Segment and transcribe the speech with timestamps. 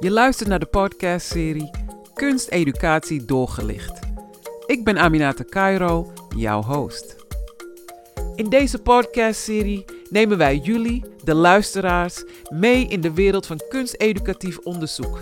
[0.00, 1.70] Je luistert naar de podcastserie
[2.14, 3.98] Kunsteducatie doorgelicht.
[4.66, 7.16] Ik ben Aminata Cairo, jouw host.
[8.34, 15.18] In deze podcastserie nemen wij jullie, de luisteraars, mee in de wereld van kunsteducatief onderzoek.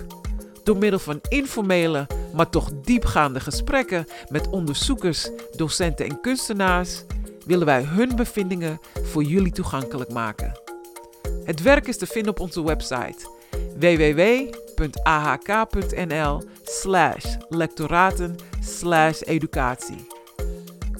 [0.63, 7.03] Door middel van informele, maar toch diepgaande gesprekken met onderzoekers, docenten en kunstenaars
[7.45, 10.59] willen wij hun bevindingen voor jullie toegankelijk maken.
[11.43, 13.37] Het werk is te vinden op onze website
[14.79, 20.07] www.ahk.nl slash lectoraten slash educatie.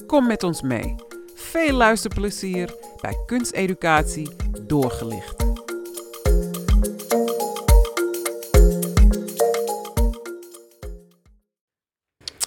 [0.06, 0.94] Kom met ons mee.
[1.34, 4.28] Veel luisterplezier bij Kunsteducatie
[4.66, 5.48] doorgelicht.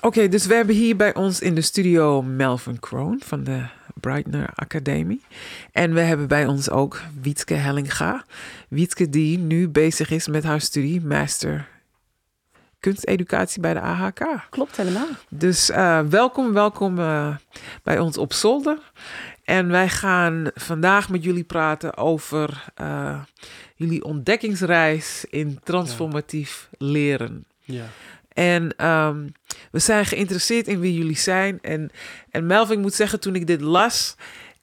[0.02, 3.66] Oké, dus we hebben hier bij ons in de studio Melvin Kroon van de
[4.04, 5.22] Breitner Academie.
[5.72, 8.26] En we hebben bij ons ook Wietske Hellinga.
[8.70, 11.68] Wietske die nu bezig is met haar studie Master
[12.80, 14.48] Kunsteducatie bij de AHK.
[14.50, 15.08] Klopt helemaal.
[15.30, 17.36] Dus uh, welkom, welkom uh,
[17.84, 18.78] bij ons op zolder.
[19.44, 23.22] En wij gaan vandaag met jullie praten over uh,
[23.76, 26.86] jullie ontdekkingsreis in transformatief ja.
[26.86, 27.46] leren.
[27.60, 27.86] Ja.
[28.34, 29.32] En um,
[29.72, 31.60] we zijn geïnteresseerd in wie jullie zijn.
[31.62, 31.92] En,
[32.30, 34.16] en Melvin, ik moet zeggen, toen ik dit las,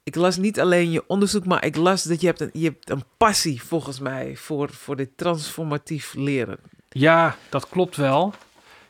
[0.03, 2.89] ik las niet alleen je onderzoek, maar ik las dat je hebt een, je hebt
[2.89, 6.57] een passie, volgens mij, voor, voor dit transformatief leren.
[6.89, 8.33] Ja, dat klopt wel.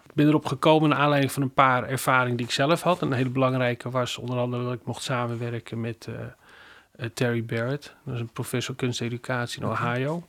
[0.08, 3.02] Ik ben erop gekomen naar aanleiding van een paar ervaringen die ik zelf had.
[3.02, 7.46] En een hele belangrijke was onder andere dat ik mocht samenwerken met uh, uh, Terry
[7.46, 7.94] Barrett.
[8.06, 10.28] Dat is een professor kunsteducatie in Ohio.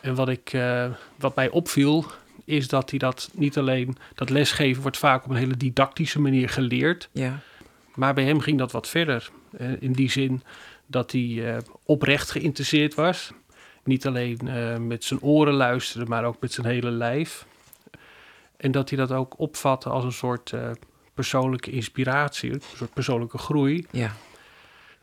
[0.00, 0.86] En wat, ik, uh,
[1.16, 2.04] wat mij opviel,
[2.48, 6.48] is dat hij dat niet alleen, dat lesgeven wordt vaak op een hele didactische manier
[6.48, 7.08] geleerd.
[7.12, 7.38] Ja.
[7.94, 9.30] Maar bij hem ging dat wat verder.
[9.60, 10.42] Uh, in die zin
[10.86, 13.32] dat hij uh, oprecht geïnteresseerd was.
[13.84, 17.46] Niet alleen uh, met zijn oren luisteren, maar ook met zijn hele lijf.
[18.56, 20.52] En dat hij dat ook opvatte als een soort
[21.14, 23.86] persoonlijke inspiratie, een soort persoonlijke groei.
[23.90, 24.12] Ja.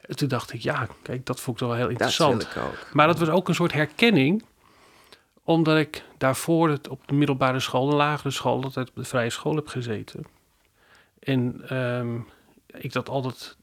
[0.02, 2.42] En toen dacht ik, ja, kijk, dat vond ik toch wel heel interessant.
[2.42, 2.94] Dat ik ook.
[2.94, 4.44] Maar dat was ook een soort herkenning
[5.46, 9.30] omdat ik daarvoor het op de middelbare school, de lagere school, altijd op de vrije
[9.30, 10.24] school heb gezeten.
[11.20, 12.28] En um,
[12.68, 13.58] ik dat altijd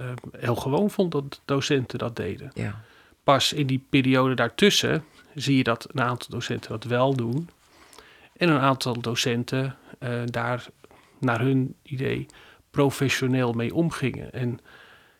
[0.00, 2.50] uh, heel gewoon vond dat docenten dat deden.
[2.54, 2.80] Ja.
[3.24, 5.04] Pas in die periode daartussen
[5.34, 7.48] zie je dat een aantal docenten dat wel doen.
[8.36, 10.66] En een aantal docenten uh, daar
[11.18, 12.26] naar hun idee
[12.70, 14.32] professioneel mee omgingen.
[14.32, 14.58] En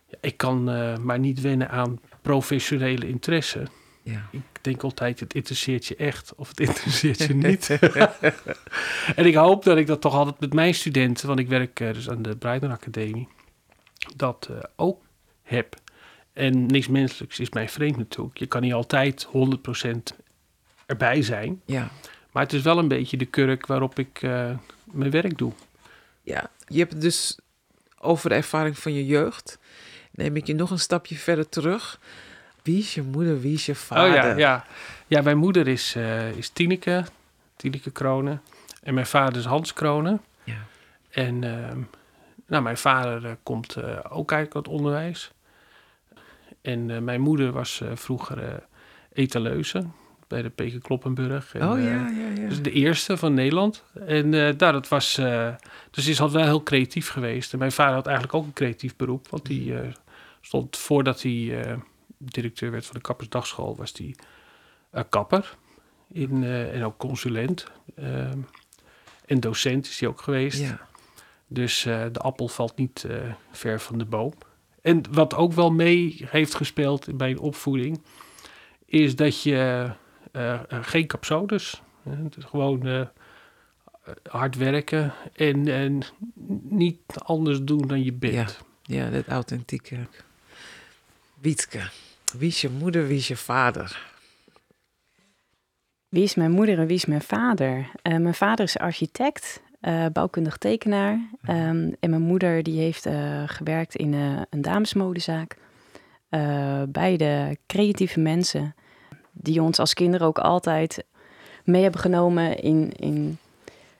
[0.07, 3.67] ja, ik kan uh, maar niet wennen aan professionele interesse.
[4.11, 4.27] Ja.
[4.31, 7.69] Ik denk altijd, het interesseert je echt of het interesseert je niet.
[9.15, 11.93] en ik hoop dat ik dat toch altijd met mijn studenten, want ik werk uh,
[11.93, 13.27] dus aan de Breitner Academie,
[14.15, 15.01] dat uh, ook
[15.43, 15.75] heb.
[16.33, 18.37] En niks menselijks is mij vreemd natuurlijk.
[18.37, 19.89] Je kan niet altijd 100%
[20.85, 21.61] erbij zijn.
[21.65, 21.91] Ja.
[22.31, 25.51] Maar het is wel een beetje de kurk waarop ik uh, mijn werk doe.
[26.23, 27.39] Ja, je hebt dus
[27.99, 29.59] over de ervaring van je jeugd.
[30.11, 31.99] Neem ik je nog een stapje verder terug.
[32.67, 34.07] Wie is je moeder, wie is je vader?
[34.07, 34.65] Oh ja, ja.
[35.07, 37.05] ja mijn moeder is, uh, is Tineke,
[37.55, 38.41] Tineke Kronen.
[38.83, 40.21] En mijn vader is Hans Kronen.
[40.43, 40.57] Ja.
[41.09, 41.51] En uh,
[42.47, 43.77] nou, mijn vader uh, komt
[44.09, 45.31] ook uit het onderwijs.
[46.61, 48.63] En mijn moeder was vroeger
[49.13, 49.85] etaleuze
[50.27, 51.53] bij de Peken Kloppenburg.
[51.53, 52.47] En, oh ja, ja, ja.
[52.49, 53.83] Dus de eerste van Nederland.
[54.05, 55.15] En nou, dat was...
[55.91, 57.53] dus die is altijd wel heel creatief geweest.
[57.53, 59.27] En mijn vader had eigenlijk ook een creatief beroep.
[59.29, 59.73] Want die
[60.41, 61.77] stond voordat hij
[62.17, 64.15] directeur werd van de kappersdagschool, was die
[64.93, 65.57] uh, kapper
[66.11, 67.67] in, uh, en ook consulent.
[67.95, 68.31] Uh,
[69.25, 70.59] en docent is hij ook geweest.
[70.59, 70.87] Ja.
[71.47, 73.07] Dus uh, de appel valt niet
[73.51, 74.33] ver van de boom.
[74.81, 78.01] En wat ook wel mee heeft gespeeld in mijn opvoeding,
[78.85, 79.91] is dat je
[80.69, 83.09] geen capsodes, het is gewoon
[84.29, 86.01] hard werken en, en
[86.69, 88.59] niet anders doen dan je bent.
[88.81, 90.07] Ja, ja dat authentieke.
[91.39, 91.89] Wietske.
[92.37, 94.15] Wie is je moeder, wie is je vader?
[96.09, 97.77] Wie is mijn moeder en wie is mijn vader?
[97.77, 101.13] Uh, mijn vader is architect, uh, bouwkundig tekenaar.
[101.49, 104.13] Um, en mijn moeder die heeft uh, gewerkt in
[104.49, 105.55] een damesmodezaak.
[106.87, 108.75] beide creatieve mensen
[109.31, 111.03] die ons als kinderen ook altijd
[111.63, 113.37] mee hebben genomen in, in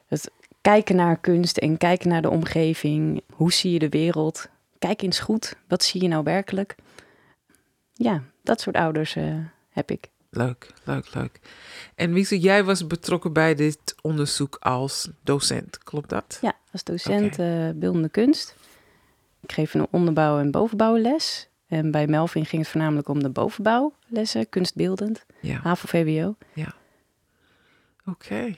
[0.08, 0.32] het
[0.62, 3.22] kijken naar kunst en kijken naar de omgeving.
[3.34, 4.48] Hoe zie je de wereld?
[4.80, 6.76] Kijk eens goed, wat zie je nou werkelijk?
[7.98, 9.36] Ja, dat soort ouders uh,
[9.70, 10.10] heb ik.
[10.30, 11.40] Leuk, leuk, leuk.
[11.96, 16.38] En Wiese, jij was betrokken bij dit onderzoek als docent, klopt dat?
[16.42, 17.68] Ja, als docent okay.
[17.68, 18.56] uh, beeldende kunst.
[19.42, 21.48] Ik geef een onderbouw- en bovenbouwles.
[21.68, 25.60] En bij Melvin ging het voornamelijk om de bovenbouwlessen, kunstbeeldend, ja.
[25.64, 26.36] HAVO-VWO.
[26.54, 26.74] Ja.
[28.06, 28.56] Oké.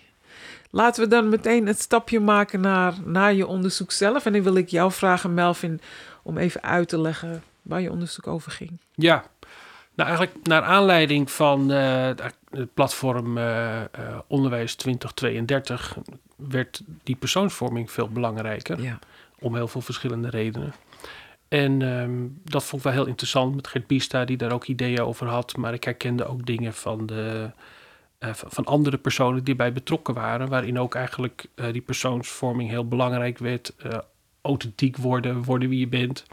[0.70, 4.26] Laten we dan meteen het stapje maken naar, naar je onderzoek zelf.
[4.26, 5.82] En dan wil ik jou vragen, Melvin,
[6.24, 8.82] om even uit te leggen waar je onderzoek over ging.
[8.96, 9.24] Ja,
[10.00, 12.10] nou eigenlijk naar aanleiding van uh,
[12.50, 15.98] het platform uh, uh, Onderwijs 2032
[16.36, 18.82] werd die persoonsvorming veel belangrijker.
[18.82, 19.00] Ja.
[19.40, 20.74] Om heel veel verschillende redenen.
[21.48, 25.02] En um, dat vond ik wel heel interessant met Gert Bista, die daar ook ideeën
[25.02, 25.58] over had.
[25.58, 27.52] Maar ik herkende ook dingen van, de,
[28.20, 30.50] uh, van andere personen die bij betrokken waren.
[30.50, 33.74] Waarin ook eigenlijk die persoonsvorming heel belangrijk werd.
[34.42, 36.26] Authentiek worden, worden wie je bent.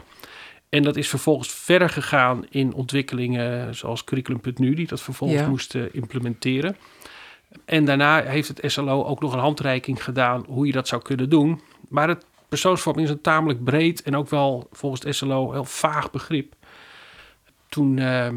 [0.69, 5.47] En dat is vervolgens verder gegaan in ontwikkelingen zoals Curriculum.nu, die dat vervolgens ja.
[5.47, 6.77] moesten implementeren.
[7.65, 11.29] En daarna heeft het SLO ook nog een handreiking gedaan hoe je dat zou kunnen
[11.29, 11.61] doen.
[11.89, 16.11] Maar het persoonsvorming is een tamelijk breed en ook wel volgens het SLO heel vaag
[16.11, 16.53] begrip.
[17.69, 18.29] Toen uh,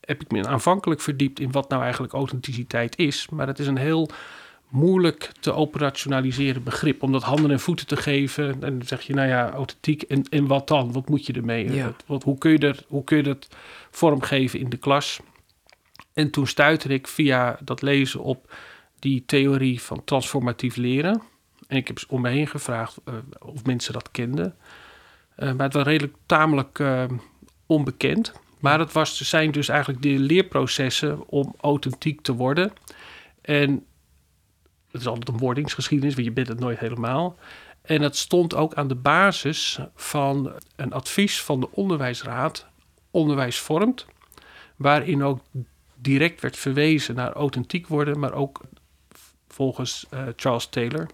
[0.00, 3.28] heb ik me aanvankelijk verdiept in wat nou eigenlijk authenticiteit is.
[3.28, 4.10] Maar het is een heel
[4.68, 7.02] moeilijk te operationaliseren begrip.
[7.02, 8.48] Om dat handen en voeten te geven.
[8.62, 10.02] En dan zeg je, nou ja, authentiek.
[10.02, 10.92] En, en wat dan?
[10.92, 11.72] Wat moet je ermee?
[11.72, 11.92] Ja.
[12.06, 13.48] Wat, hoe, kun je er, hoe kun je dat
[13.90, 15.20] vormgeven in de klas?
[16.12, 18.54] En toen stuitte ik via dat lezen op
[18.98, 21.22] die theorie van transformatief leren.
[21.66, 24.54] En ik heb om me heen gevraagd uh, of mensen dat kenden.
[25.36, 27.04] Uh, maar het was redelijk tamelijk uh,
[27.66, 28.32] onbekend.
[28.60, 32.72] Maar het was, zijn dus eigenlijk de leerprocessen om authentiek te worden.
[33.40, 33.84] En
[34.98, 37.36] het is altijd een wordingsgeschiedenis, want je bent het nooit helemaal.
[37.82, 42.66] En het stond ook aan de basis van een advies van de onderwijsraad,
[43.10, 44.06] Onderwijs vormt,
[44.76, 45.40] waarin ook
[45.94, 48.60] direct werd verwezen naar authentiek worden, maar ook
[49.48, 51.06] volgens uh, Charles Taylor.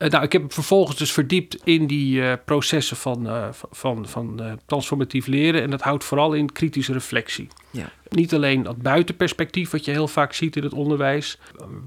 [0.00, 4.58] Uh, nou, ik heb vervolgens dus verdiept in die uh, processen van, uh, van, van
[4.66, 5.62] transformatief leren.
[5.62, 7.48] En dat houdt vooral in kritische reflectie.
[7.70, 7.90] Ja.
[8.08, 11.38] Niet alleen dat buitenperspectief wat je heel vaak ziet in het onderwijs.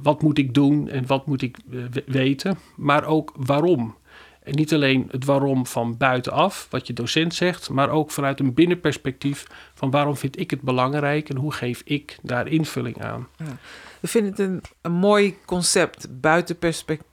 [0.02, 1.58] Wat moet ik doen en wat moet ik
[2.06, 2.58] weten.
[2.76, 3.96] Maar ook waarom.
[4.44, 7.70] En niet alleen het waarom van buitenaf, wat je docent zegt.
[7.70, 11.30] Maar ook vanuit een binnenperspectief van waarom vind ik het belangrijk.
[11.30, 13.28] En hoe geef ik daar invulling aan.
[13.38, 13.58] Ja.
[14.02, 17.12] Ik vind het een, een mooi concept, buitenperspectief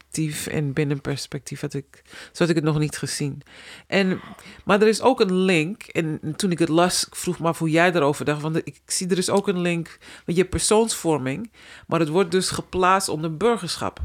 [0.50, 3.42] en binnenperspectief had ik, zo had ik het nog niet gezien.
[3.86, 4.20] En,
[4.64, 7.58] maar er is ook een link, en toen ik het las, ik vroeg me af
[7.58, 11.50] hoe jij daarover dacht, want ik zie er is ook een link, want je persoonsvorming,
[11.86, 14.00] maar het wordt dus geplaatst onder burgerschap.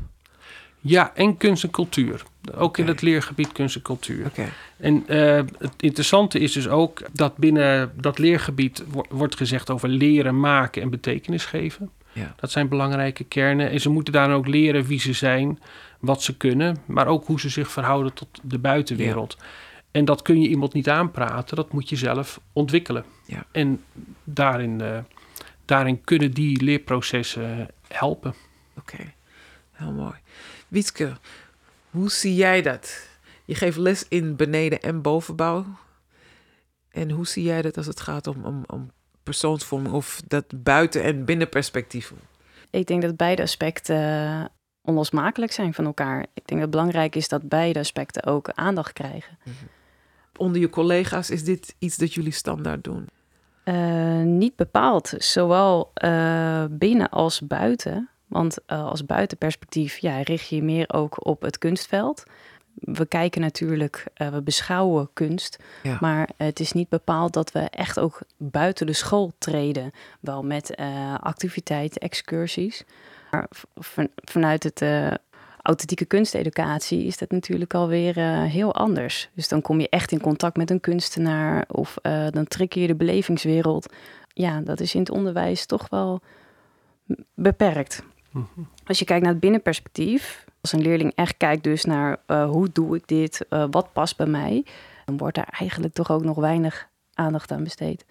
[0.87, 2.23] Ja, en kunst en cultuur.
[2.53, 2.85] Ook okay.
[2.85, 4.25] in het leergebied kunst en cultuur.
[4.25, 4.49] Okay.
[4.77, 9.89] En uh, het interessante is dus ook dat binnen dat leergebied wo wordt gezegd over
[9.89, 11.91] leren, maken en betekenis geven.
[12.15, 12.33] Ja.
[12.35, 13.69] Dat zijn belangrijke kernen.
[13.69, 15.59] En ze moeten daar ook leren wie ze zijn,
[15.99, 19.35] wat ze kunnen, maar ook hoe ze zich verhouden tot de buitenwereld.
[19.39, 19.45] Ja.
[19.91, 23.05] En dat kun je iemand niet aanpraten, dat moet je zelf ontwikkelen.
[23.25, 23.45] Ja.
[23.51, 23.83] En
[24.23, 24.97] daarin, uh,
[25.65, 28.33] daarin kunnen die leerprocessen helpen.
[28.77, 29.13] Oké, okay.
[29.71, 30.15] heel mooi.
[30.67, 31.17] Wietske,
[31.89, 33.07] hoe zie jij dat?
[33.45, 35.65] Je geeft les in beneden- en bovenbouw.
[36.89, 38.91] En hoe zie jij dat als het gaat om, om, om
[39.25, 42.13] persoonsvorming of dat buiten- en binnenperspectief?
[42.69, 44.51] Ik denk dat beide aspecten
[44.81, 46.21] onlosmakelijk zijn van elkaar.
[46.21, 49.37] Ik denk dat het belangrijk is dat beide aspecten ook aandacht krijgen.
[49.43, 49.67] Mm -hmm.
[50.37, 53.09] Onder je collega's is dit iets dat jullie standaard doen?
[53.65, 58.09] Uh, niet bepaald, zowel uh, binnen als buiten.
[58.27, 62.23] Want uh, als buitenperspectief ja, richt je je meer ook op het kunstveld.
[62.75, 65.97] We kijken natuurlijk, we beschouwen kunst, ja.
[66.01, 69.91] maar het is niet bepaald dat we echt ook buiten de school treden.
[70.19, 70.75] Wel met
[71.19, 72.83] activiteiten, excursies.
[73.31, 75.11] Maar van, vanuit het uh,
[75.61, 79.29] authentieke kunsteducatie is dat natuurlijk alweer uh, heel anders.
[79.33, 82.87] Dus dan kom je echt in contact met een kunstenaar of uh, dan trek je
[82.87, 83.93] de belevingswereld.
[84.27, 86.21] Ja, dat is in het onderwijs toch wel
[87.33, 88.03] beperkt.
[88.31, 88.69] Mm -hmm.
[88.85, 92.95] Als je kijkt naar het binnenperspectief, als een leerling echt kijkt dus naar hoe doe
[92.95, 94.65] ik dit, wat past bij mij,
[95.05, 98.05] dan wordt daar eigenlijk toch ook nog weinig aandacht aan besteed.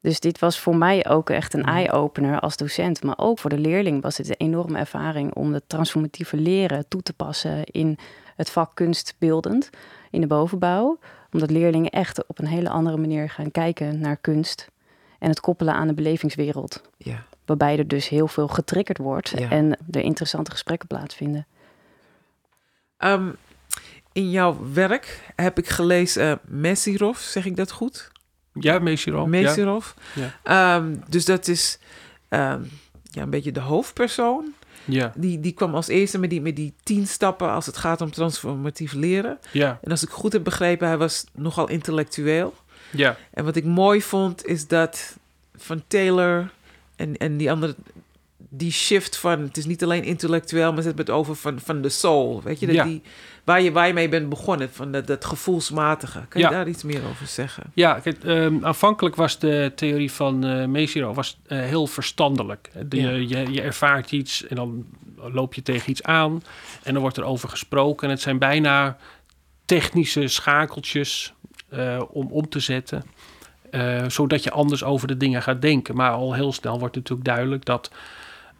[0.00, 3.02] Dus dit was voor mij ook echt een eye-opener als docent.
[3.02, 7.02] Maar ook voor de leerling was het een enorme ervaring om het transformatieve leren toe
[7.02, 7.98] te passen in
[8.36, 9.70] het vak kunstbeeldend
[10.10, 10.98] in de bovenbouw.
[11.32, 14.70] Omdat leerlingen echt op een hele andere manier gaan kijken naar kunst
[15.18, 16.82] en het koppelen aan de belevingswereld.
[16.96, 17.24] Ja.
[17.58, 19.50] Waarbij er dus heel veel getriggerd wordt Ja.
[19.50, 21.46] en er interessante gesprekken plaatsvinden.
[22.98, 23.36] Um,
[24.12, 28.10] in jouw werk heb ik gelezen uh, Messirov, zeg ik dat goed?
[28.52, 29.28] Ja, Mesirov.
[29.28, 29.92] Mesirov.
[30.44, 30.76] Ja.
[30.76, 31.78] Um, dus dat is
[32.28, 32.70] um,
[33.02, 34.54] ja, een beetje de hoofdpersoon.
[34.84, 35.12] Ja.
[35.16, 38.10] Die, die kwam als eerste met die, met die tien stappen als het gaat om
[38.10, 39.38] transformatief leren.
[39.50, 39.78] Ja.
[39.82, 42.54] En als ik goed heb begrepen, hij was nogal intellectueel.
[42.90, 43.16] Ja.
[43.30, 45.16] En wat ik mooi vond, is dat
[45.54, 46.50] van Taylor
[47.02, 47.74] en, en die andere
[48.54, 51.82] die shift van, het is niet alleen intellectueel, maar ze hebben het over van, van
[51.82, 52.42] de soul.
[52.42, 52.84] Weet je, dat Ja.
[52.84, 53.02] die,
[53.44, 56.24] waar, je, waar je mee bent begonnen, van dat, dat gevoelsmatige.
[56.28, 56.52] Kan je Ja.
[56.52, 57.62] daar iets meer over zeggen?
[57.74, 62.70] Ja, kijk, ehm, aanvankelijk was de theorie van eh Mesiro was, eh, heel verstandelijk.
[62.86, 63.10] De, Ja.
[63.10, 66.42] je, je ervaart iets en dan loop je tegen iets aan
[66.82, 68.06] en dan wordt er over gesproken.
[68.06, 68.96] En het zijn bijna
[69.64, 71.32] technische schakeltjes
[71.68, 73.02] eh, om om te zetten,
[73.72, 75.96] eh, zodat je anders over de dingen gaat denken.
[75.96, 77.90] Maar al heel snel wordt natuurlijk duidelijk dat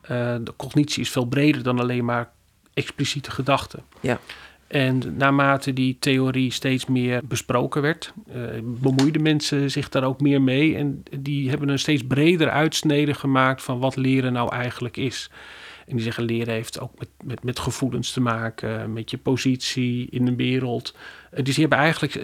[0.01, 2.31] eh, de cognitie is veel breder dan alleen maar
[2.75, 3.83] expliciete gedachten.
[4.01, 4.19] Ja.
[4.67, 10.43] En naarmate die theorie steeds meer besproken werd, eh, bemoeiden mensen zich daar ook meer
[10.43, 10.77] mee.
[10.77, 15.31] En die hebben een steeds breder uitsnede gemaakt van wat leren nou eigenlijk is.
[15.93, 20.09] En die zeggen leren heeft ook met, met, met gevoelens te maken, met je positie
[20.11, 20.95] in de wereld.
[21.31, 22.15] Eh, dus die hebben eigenlijk,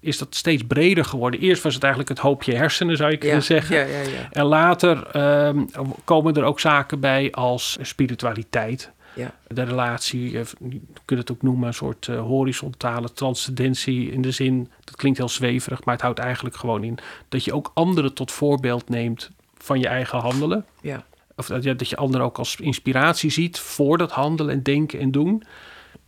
[0.00, 1.40] is dat steeds breder geworden.
[1.40, 3.76] Eerst was het eigenlijk het hoopje hersenen, zou je kunnen zeggen.
[3.76, 4.28] Ja, ja, ja.
[4.30, 5.64] En later ehm,
[6.04, 8.90] komen er ook zaken bij als spiritualiteit.
[9.14, 9.34] Ja.
[9.48, 14.30] De relatie, eh, je kunt het ook noemen, een soort eh, horizontale transcendentie in de
[14.30, 18.14] zin, dat klinkt heel zweverig, maar het houdt eigenlijk gewoon in dat je ook anderen
[18.14, 20.64] tot voorbeeld neemt van je eigen handelen.
[20.80, 21.04] Ja.
[21.36, 25.00] Of dat je, dat je anderen ook als inspiratie ziet voor dat handelen en denken
[25.00, 25.42] en doen.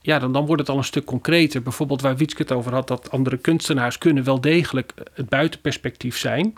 [0.00, 1.62] Ja, dan, dan wordt het al een stuk concreter.
[1.62, 6.54] Bijvoorbeeld waar Wietske het over had, dat andere kunstenaars kunnen wel degelijk het buitenperspectief zijn.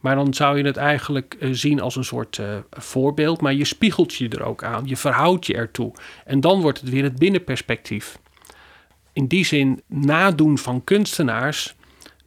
[0.00, 3.40] Maar dan zou je het eigenlijk eh, zien als een soort eh, voorbeeld.
[3.40, 4.86] Maar je spiegelt je er ook aan.
[4.86, 5.92] Je verhoudt je ertoe.
[6.24, 8.18] En dan wordt het weer het binnenperspectief.
[9.12, 11.74] In die zin, nadoen van kunstenaars.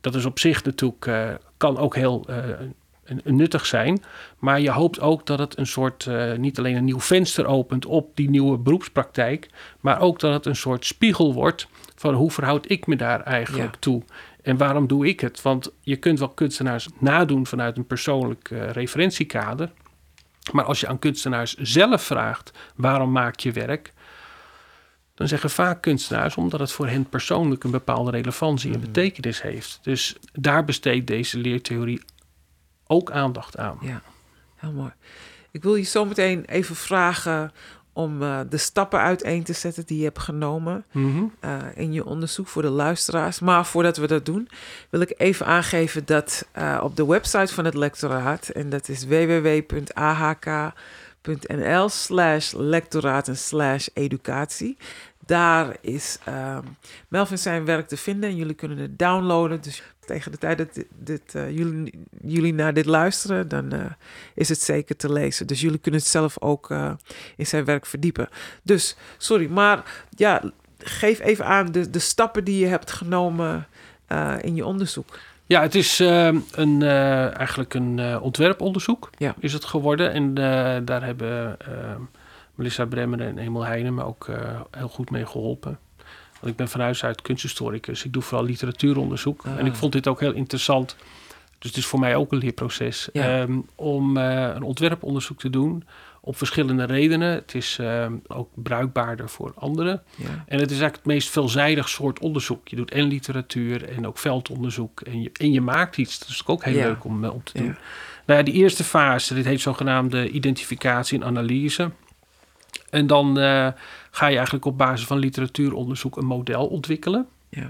[0.02, 1.06] Dat is op zich natuurlijk.
[1.06, 2.44] eh, kan ook heel eh,
[3.24, 4.04] nuttig zijn.
[4.40, 6.06] Maar je hoopt ook dat het een soort.
[6.08, 9.50] eh, niet alleen een nieuw venster opent op die nieuwe beroepspraktijk.
[9.82, 11.68] Maar ook dat het een soort spiegel wordt.
[12.00, 13.80] van hoe verhoud ik me daar eigenlijk Ja.
[13.80, 14.04] toe.
[14.42, 15.42] En waarom doe ik het?
[15.42, 19.72] Want je kunt wel kunstenaars nadoen vanuit een persoonlijk eh, referentiekader.
[20.52, 23.94] Maar als je aan kunstenaars zelf vraagt: waarom maak je werk?
[25.16, 28.86] Dan zeggen vaak kunstenaars omdat het voor hen persoonlijk een bepaalde relevantie en Mhm.
[28.86, 29.80] betekenis heeft.
[29.82, 32.02] Dus daar besteedt deze leertheorie
[32.88, 33.78] ook aandacht aan.
[33.82, 34.02] Ja,
[34.56, 34.92] heel mooi.
[35.52, 37.52] Ik wil je zo meteen even vragen
[37.94, 41.24] om eh, de stappen uiteen te zetten die je hebt genomen Mhm.
[41.40, 43.40] eh, in je onderzoek voor de luisteraars.
[43.40, 44.50] Maar voordat we dat doen,
[44.90, 49.06] wil ik even aangeven dat eh, op de website van het lectoraat, en dat is
[51.26, 54.78] www.ahk.nl slash lectoraat en slash educatie.
[55.26, 56.64] Daar is ehm,
[57.08, 59.62] Melvin zijn werk te vinden en jullie kunnen het downloaden.
[59.62, 63.86] Dus tegen de tijd dat dit, dit, eh, jullie, jullie naar dit luisteren, dan eh,
[64.34, 65.48] is het zeker te lezen.
[65.48, 66.92] Dus jullie kunnen het zelf ook eh,
[67.36, 68.30] in zijn werk verdiepen.
[68.64, 73.68] Dus, sorry, maar ja, geef even aan de, de stappen die je hebt genomen
[74.42, 75.18] in je onderzoek.
[75.48, 76.84] Ja, het is eh, een,
[77.34, 79.36] eigenlijk een ontwerponderzoek Ja.
[79.40, 80.12] is het geworden.
[80.14, 80.34] En
[80.86, 81.96] daar hebben eh,
[82.56, 84.28] Melissa Bremmer en Emil Heijnen me ook
[84.72, 85.80] heel goed mee geholpen.
[86.40, 88.06] Want ik ben van huis uit kunsthistoricus.
[88.06, 89.46] Ik doe vooral literatuuronderzoek.
[89.46, 89.60] Ah.
[89.60, 90.96] En ik vond dit ook heel interessant.
[91.60, 93.10] Dus het is voor mij ook een leerproces.
[93.14, 93.40] Ja.
[93.42, 95.84] ehm, om eh, een ontwerponderzoek te doen.
[96.22, 97.30] Op verschillende redenen.
[97.34, 100.04] Het is ehm, ook bruikbaarder voor anderen.
[100.16, 102.68] Ja, En het is eigenlijk het meest veelzijdig soort onderzoek.
[102.68, 105.02] Je doet en literatuur en ook veldonderzoek.
[105.02, 106.20] En je, en je maakt iets.
[106.20, 106.86] Dat is ook heel Ja.
[106.88, 107.76] leuk om, eh, om te doen.
[108.26, 111.92] Nou ja, die eerste fase, dit heet zogenaamde identificatie en analyse.
[112.90, 113.68] En dan eh,
[114.12, 117.28] ga je eigenlijk op basis van literatuuronderzoek een model ontwikkelen.
[117.50, 117.70] Ja.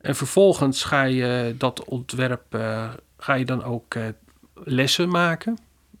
[0.00, 4.04] En vervolgens ga je dat ontwerp, eh, ga je dan ook eh,
[4.64, 5.58] lessen maken.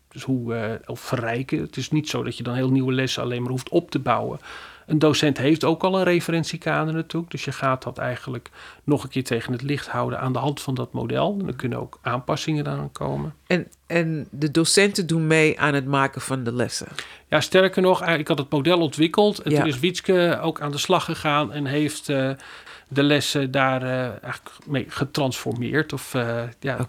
[0.08, 1.60] Dus hoe, eh, of verrijken.
[1.60, 3.98] Het is niet zo dat je dan heel nieuwe lessen alleen maar hoeft op te
[3.98, 4.38] bouwen.
[4.88, 7.32] Een docent heeft ook al een referentiekader natuurlijk.
[7.32, 8.50] Dus je gaat dat eigenlijk
[8.84, 11.36] nog een keer tegen het licht houden aan de hand van dat model.
[11.40, 13.34] En er kunnen ook aanpassingen aan komen.
[13.46, 16.88] En, en de docenten doen mee aan het maken van de lessen.
[17.28, 19.38] Ja, sterker nog, eh, ik had het model ontwikkeld.
[19.38, 19.58] En Ja.
[19.58, 22.30] toen is Wietske ook aan de slag gegaan en heeft eh,
[22.88, 25.92] de lessen daar eh, eigenlijk mee getransformeerd.
[25.92, 26.12] Of,
[26.60, 26.86] ja,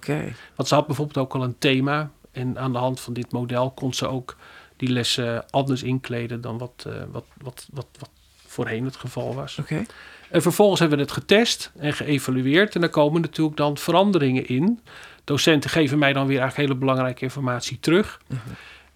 [0.56, 2.12] Want ze had bijvoorbeeld ook al een thema.
[2.32, 4.36] En aan de hand van dit model kon ze ook
[4.80, 8.10] die lessen anders inkleden dan wat, eh, wat, wat, wat, wat
[8.46, 9.58] voorheen het geval was.
[9.58, 9.86] oké.
[10.30, 12.76] En vervolgens hebben we het getest en geëvalueerd.
[12.76, 14.80] En daar komen natuurlijk dan veranderingen in.
[15.24, 18.22] Docenten geven mij dan weer eigenlijk hele belangrijke informatie terug.
[18.28, 18.40] Mhm.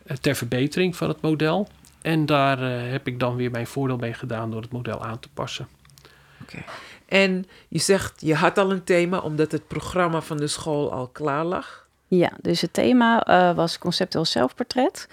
[0.06, 1.68] eh, ter verbetering van het model.
[2.02, 5.20] En daar eh, heb ik dan weer mijn voordeel mee gedaan door het model aan
[5.20, 5.68] te passen.
[7.06, 11.08] En je zegt, je had al een thema omdat het programma van de school al
[11.08, 11.88] klaar lag.
[12.08, 15.08] Ja, dus het thema eh, was conceptueel zelfportret.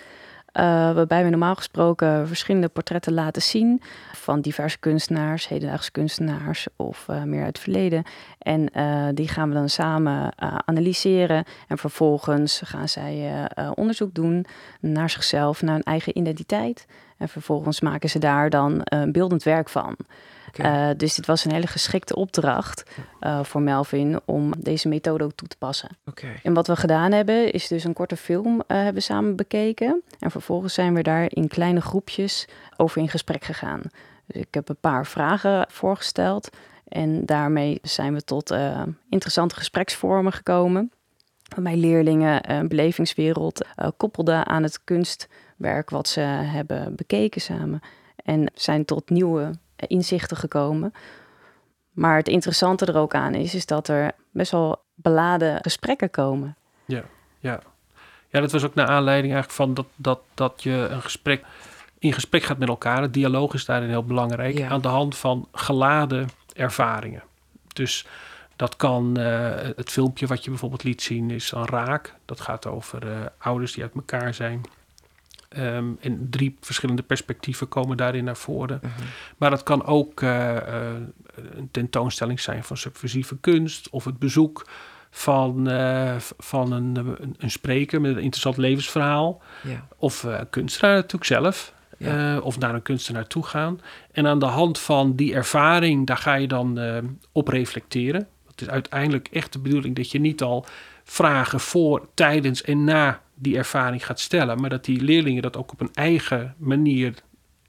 [0.52, 7.07] Uh, waarbij we normaal gesproken verschillende portretten laten zien van diverse kunstenaars, hedendaagse kunstenaars of
[7.11, 8.02] uh, meer uit het verleden.
[8.38, 10.33] En uh, die gaan we dan samen
[10.64, 14.47] analyseren en vervolgens gaan zij onderzoek doen
[14.80, 16.87] naar zichzelf, naar hun eigen identiteit.
[17.21, 19.97] En vervolgens maken ze daar dan een beeldend werk van.
[20.49, 20.91] Okay.
[20.91, 25.33] Uh, dus dit was een hele geschikte opdracht uh, voor Melvin om deze methode ook
[25.33, 25.89] toe te passen.
[26.07, 26.41] Okay.
[26.43, 30.03] En wat we gedaan hebben, is dus een korte film uh, hebben samen bekeken.
[30.19, 33.81] En vervolgens zijn we daar in kleine groepjes over in gesprek gegaan.
[34.27, 36.49] Dus ik heb een paar vragen voorgesteld.
[36.89, 38.55] En daarmee zijn we tot
[39.09, 40.93] interessante gespreksvormen gekomen.
[41.55, 44.85] Waarbij leerlingen een belevingswereld koppelden aan het
[45.61, 47.81] kunstwerk wat ze hebben bekeken samen.
[48.25, 50.93] En zijn tot nieuwe inzichten gekomen.
[51.90, 56.57] Maar het interessante er ook aan is, is dat er best wel beladen gesprekken komen.
[56.85, 57.02] Ja,
[57.38, 57.61] ja.
[58.29, 61.45] Ja, dat was ook naar aanleiding eigenlijk van dat, dat, dat je een gesprek
[61.99, 63.02] in gesprek gaat met elkaar.
[63.02, 64.59] Het dialoog is daarin heel belangrijk.
[64.59, 64.69] Ja.
[64.69, 67.23] Aan de hand van geladen ervaringen.
[67.73, 68.07] Dus
[68.57, 72.14] dat kan uh, het filmpje wat je bijvoorbeeld liet zien, is dan raak.
[72.25, 74.62] Dat gaat over uh, ouders die uit elkaar zijn.
[75.59, 78.78] Um, en drie verschillende perspectieven komen daarin naar voren.
[78.83, 78.92] Mhm.
[79.37, 80.61] Maar het kan ook uh, uh,
[81.35, 84.66] een tentoonstelling zijn van subversieve kunst of het bezoek
[85.11, 89.42] van, uh, van een, een, een, spreker met een interessant levensverhaal.
[89.62, 89.87] Ja.
[89.97, 91.75] Of kunstenaar natuurlijk zelf.
[91.97, 92.38] Ja.
[92.38, 93.80] of naar een kunstenaar toe gaan.
[94.12, 96.80] En aan de hand van die ervaring, daar ga je dan
[97.33, 98.28] op reflecteren.
[98.50, 100.66] Het is uiteindelijk echt de bedoeling dat je niet al
[101.04, 105.73] vragen voor, tijdens en na die ervaring gaat stellen, maar dat die leerlingen dat ook
[105.73, 107.14] op een eigen manier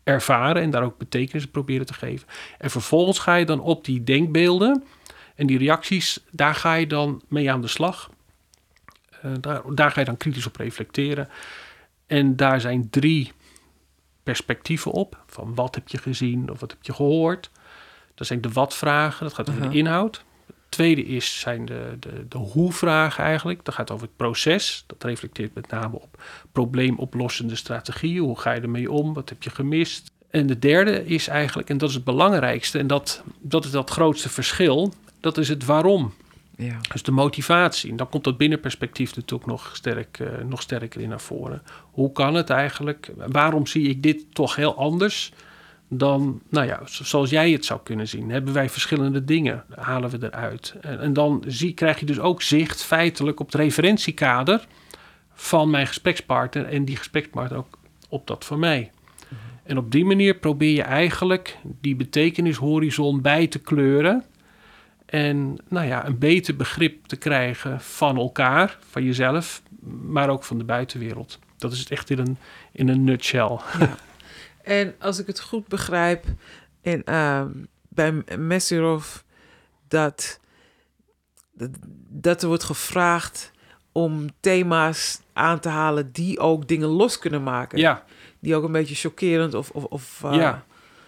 [0.03, 2.27] ervaren en daar ook betekenis proberen te geven.
[2.57, 4.83] En vervolgens ga je dan op die denkbeelden
[5.35, 8.09] en die reacties, daar ga je dan mee aan de slag.
[9.25, 11.29] Uh, daar, daar ga je dan kritisch op reflecteren.
[12.07, 13.31] En daar zijn drie
[14.23, 15.23] perspectieven op.
[15.25, 17.51] Van wat heb je gezien of wat heb je gehoord.
[18.15, 20.23] Dat zijn de wat-vragen, dat gaat over de inhoud.
[20.71, 23.65] Tweede is, zijn de, de, de hoe-vragen eigenlijk.
[23.65, 24.83] Dat gaat over het proces.
[24.87, 28.23] Dat reflecteert met name op probleemoplossende strategieën.
[28.23, 29.13] Hoe ga je ermee om?
[29.13, 30.11] Wat heb je gemist?
[30.29, 32.79] En de derde is eigenlijk, en dat is het belangrijkste...
[32.79, 34.93] en dat, dat is dat grootste verschil...
[35.19, 36.13] dat is het waarom.
[36.57, 36.77] Ja.
[36.91, 37.91] Dus de motivatie.
[37.91, 41.61] En dan komt dat binnenperspectief natuurlijk nog, sterk, uh, nog sterker in naar voren.
[41.91, 43.11] Hoe kan het eigenlijk?
[43.15, 45.33] Waarom zie ik dit toch heel anders
[45.93, 48.29] dan, nou ja, zoals jij het zou kunnen zien?
[48.29, 50.75] Hebben wij verschillende dingen, halen we eruit.
[50.81, 54.67] En, en dan zie, krijg je dus ook zicht feitelijk op het referentiekader
[55.33, 58.91] van mijn gesprekspartner en die gesprekspartner ook op dat van mij.
[59.27, 59.35] Mhm.
[59.63, 64.23] En op die manier probeer je eigenlijk die betekenishorizon bij te kleuren.
[65.05, 69.61] En nou ja, een beter begrip te krijgen van elkaar, van jezelf,
[70.07, 71.39] maar ook van de buitenwereld.
[71.57, 72.37] Dat is het echt in een,
[72.71, 73.57] in een nutshell.
[73.79, 73.95] Ja.
[74.63, 76.25] En als ik het goed begrijp,
[76.81, 77.45] in, uh,
[77.89, 79.17] bij Messerov,
[79.87, 80.39] dat,
[81.51, 81.69] dat,
[82.09, 83.51] dat er wordt gevraagd
[83.91, 87.79] om thema's aan te halen die ook dingen los kunnen maken.
[87.79, 88.03] Ja.
[88.39, 90.63] Die ook een beetje chockerend of, of, of uh, Ja.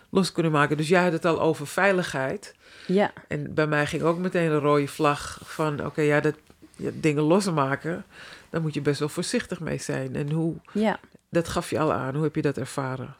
[0.09, 0.77] los kunnen maken.
[0.77, 2.55] Dus jij had het al over veiligheid.
[2.87, 5.85] Ja, En bij mij ging ook meteen een rode vlag van...
[5.85, 6.35] oké, ja, dat
[6.75, 8.05] ja, dingen losmaken,
[8.49, 10.15] daar moet je best wel voorzichtig mee zijn.
[10.15, 10.99] En hoe, ja.
[11.29, 12.13] dat gaf je al aan.
[12.13, 13.15] Hoe heb je dat ervaren?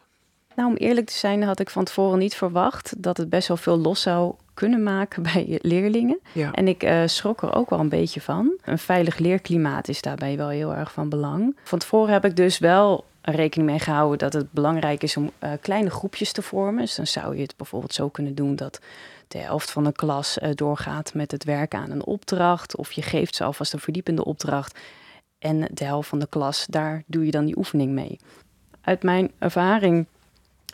[0.56, 3.56] Nou, om eerlijk te zijn, had ik van tevoren niet verwacht dat het best wel
[3.56, 6.18] veel los zou kunnen maken bij leerlingen.
[6.32, 6.52] Ja.
[6.52, 8.52] En ik uh, schrok er ook wel een beetje van.
[8.64, 11.56] Een veilig leerklimaat is daarbij wel heel erg van belang.
[11.62, 15.50] Van tevoren heb ik dus wel rekening mee gehouden dat het belangrijk is om uh,
[15.60, 16.80] kleine groepjes te vormen.
[16.80, 18.80] Dus dan zou je het bijvoorbeeld zo kunnen doen dat
[19.28, 22.76] de helft van de klas uh, doorgaat met het werken aan een opdracht.
[22.76, 24.78] Of je geeft ze alvast een verdiepende opdracht.
[25.38, 28.18] En de helft van de klas, daar doe je dan die oefening mee.
[28.80, 30.06] Uit mijn ervaring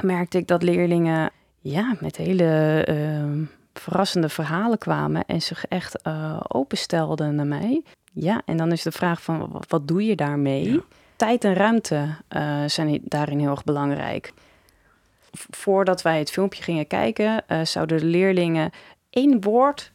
[0.02, 6.40] merkte ik dat leerlingen ja, met hele uh, verrassende verhalen kwamen en zich echt uh,
[6.48, 7.82] openstelden naar mij.
[8.12, 10.72] Ja, en dan is de vraag van wat doe je daarmee?
[10.72, 10.80] Ja.
[11.16, 14.32] Tijd en ruimte uh, zijn daarin heel erg belangrijk.
[15.50, 18.70] Voordat wij het filmpje gingen kijken, uh, zouden de leerlingen
[19.10, 19.92] één woord.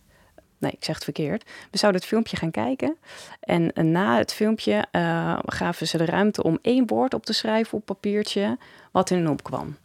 [0.58, 1.44] Nee, ik zeg het verkeerd.
[1.72, 2.98] We zouden het filmpje gaan kijken.
[3.40, 7.78] En na het filmpje uh, gaven ze de ruimte om één woord op te schrijven
[7.78, 8.58] op papiertje
[8.92, 9.78] wat in hun opkwam.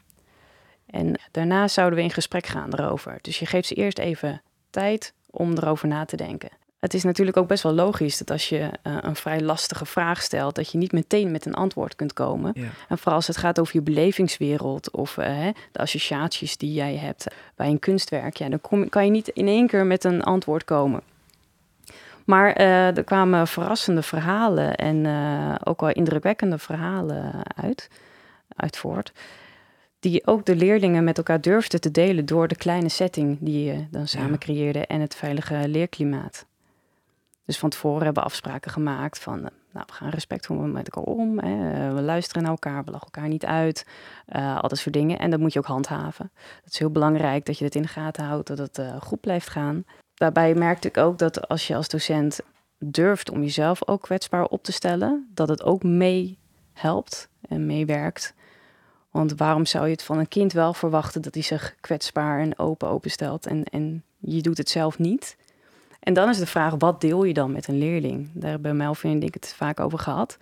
[0.90, 3.18] En daarna zouden we in gesprek gaan erover.
[3.20, 6.48] Dus je geeft ze eerst even tijd om erover na te denken.
[6.80, 10.22] Het is natuurlijk ook best wel logisch dat als je uh, een vrij lastige vraag
[10.22, 12.52] stelt, dat je niet meteen met een antwoord kunt komen.
[12.54, 12.68] Ja.
[12.88, 16.96] En vooral als het gaat over je belevingswereld of uh, hè, de associaties die jij
[16.96, 20.22] hebt bij een kunstwerk, ja, dan kom, kan je niet in één keer met een
[20.22, 21.02] antwoord komen.
[22.24, 27.90] Maar eh, er kwamen verrassende verhalen en eh, ook wel indrukwekkende verhalen uit,
[28.56, 29.12] uit voort.
[30.00, 33.86] Die ook de leerlingen met elkaar durfden te delen door de kleine setting die je
[33.90, 34.38] dan samen Ja.
[34.38, 36.46] creëerde en het veilige leerklimaat.
[37.44, 41.12] Dus van tevoren hebben we afspraken gemaakt van, eh, nou, we gaan respectvol met elkaar
[41.14, 41.38] om.
[41.38, 43.86] Hè, eh, we luisteren naar elkaar, we lachen elkaar niet uit.
[44.26, 45.18] eh, al dat soort dingen.
[45.18, 46.30] En dat moet je ook handhaven.
[46.64, 49.48] Het is heel belangrijk dat je het in de gaten houdt, dat het goed blijft
[49.48, 49.84] gaan.
[50.14, 52.40] Daarbij merkte ik ook dat als je als docent
[52.78, 56.38] durft om jezelf ook kwetsbaar op te stellen, dat het ook mee
[56.72, 58.34] helpt en meewerkt.
[59.10, 62.58] Want waarom zou je het van een kind wel verwachten dat hij zich kwetsbaar en
[62.58, 65.36] open openstelt en, en je doet het zelf niet?
[66.00, 68.28] En dan is de vraag, wat deel je dan met een leerling?
[68.32, 70.38] Daar hebben Melvin en ik het vaak over gehad.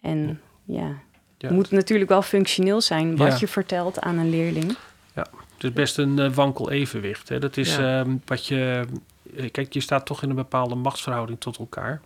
[0.00, 0.86] En ja,
[1.36, 1.46] Ja.
[1.48, 3.36] het moet natuurlijk wel functioneel zijn wat Ja.
[3.40, 4.76] je vertelt aan een leerling.
[5.14, 7.28] Het is best een eh, wankel evenwicht.
[7.28, 7.38] Hè?
[7.38, 8.00] Dat is Ja.
[8.00, 8.86] ehm, wat je.
[9.36, 12.00] eh, Kijk, je staat toch in een bepaalde machtsverhouding tot elkaar.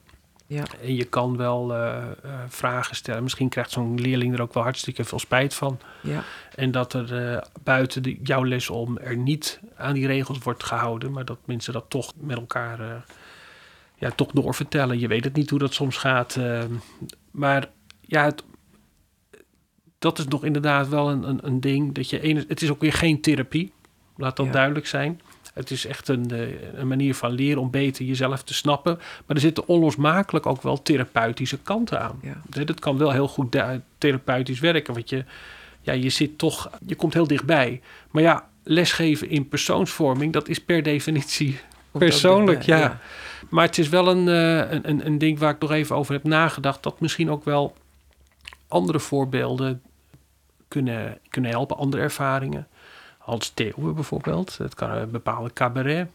[0.46, 0.64] Ja.
[0.82, 2.10] En je kan wel eh, eh,
[2.48, 3.22] vragen stellen.
[3.22, 5.78] Misschien krijgt zo'n leerling er ook wel hartstikke veel spijt van.
[6.02, 6.24] Ja.
[6.54, 10.64] En dat er eh, buiten de, jouw les om er niet aan die regels wordt
[10.64, 11.12] gehouden.
[11.12, 13.04] Maar dat mensen dat toch met elkaar
[13.96, 14.98] ja, toch doorvertellen.
[14.98, 16.36] Je weet het niet hoe dat soms gaat.
[16.36, 16.62] eh,
[17.30, 17.68] maar
[18.00, 18.44] ja, het,
[19.98, 21.94] dat is nog inderdaad wel een, een, een ding.
[21.94, 23.72] Dat je ene, het is ook weer geen therapie.
[24.16, 24.52] Laat dat Ja.
[24.52, 25.20] duidelijk zijn.
[25.54, 28.96] Het is echt een, eh, een manier van leren om beter jezelf te snappen.
[28.96, 32.20] Maar er zitten onlosmakelijk ook wel therapeutische kanten aan.
[32.22, 32.64] Ja.
[32.64, 33.62] Dat kan wel heel goed
[33.98, 34.94] therapeutisch werken.
[34.94, 35.24] Want je,
[35.80, 37.80] ja, je zit toch, je komt heel dichtbij.
[38.10, 41.58] Maar ja, lesgeven in persoonsvorming, dat is per definitie.
[41.92, 43.00] Persoonlijk, ja.
[43.50, 46.12] Maar het is wel een, eh, een, een, een ding waar ik nog even over
[46.12, 46.82] heb nagedacht.
[46.82, 47.76] Dat misschien ook wel
[48.68, 49.82] andere voorbeelden
[50.68, 52.66] kunnen, kunnen helpen, andere ervaringen.
[53.24, 54.58] Hans Theeuwen bijvoorbeeld.
[54.58, 56.08] Het kan een bepaalde cabaret.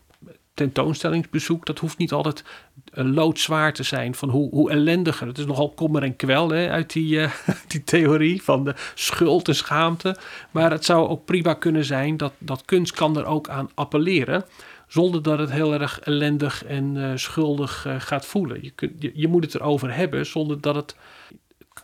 [0.54, 2.44] Tentoonstellingsbezoek, dat hoeft niet altijd
[2.92, 5.28] loodzwaar te zijn van hoe, hoe ellendiger.
[5.28, 7.32] Het is nogal kommer en kwel hè, uit die, eh,
[7.68, 10.16] die theorie van de schuld en schaamte.
[10.52, 14.46] Maar het zou ook prima kunnen zijn dat, dat kunst kan er ook aan appelleren.
[14.88, 18.60] Zonder dat het heel erg ellendig en eh, schuldig eh, gaat voelen.
[18.62, 20.96] Je, kunt, je, je moet het erover hebben zonder dat het.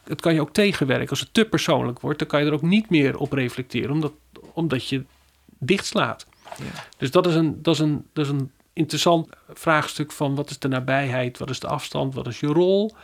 [0.04, 1.10] Het kan je ook tegenwerken.
[1.10, 3.92] Als het te persoonlijk wordt, dan kan je er ook niet meer op reflecteren.
[3.92, 4.14] Omdat,
[4.54, 5.04] omdat je
[5.58, 6.26] dichtslaat.
[6.58, 6.84] Ja.
[6.98, 10.60] Dus dat is, een, dat, is een, dat is een interessant vraagstuk van wat is
[10.60, 12.96] de nabijheid, wat is de afstand, wat is je rol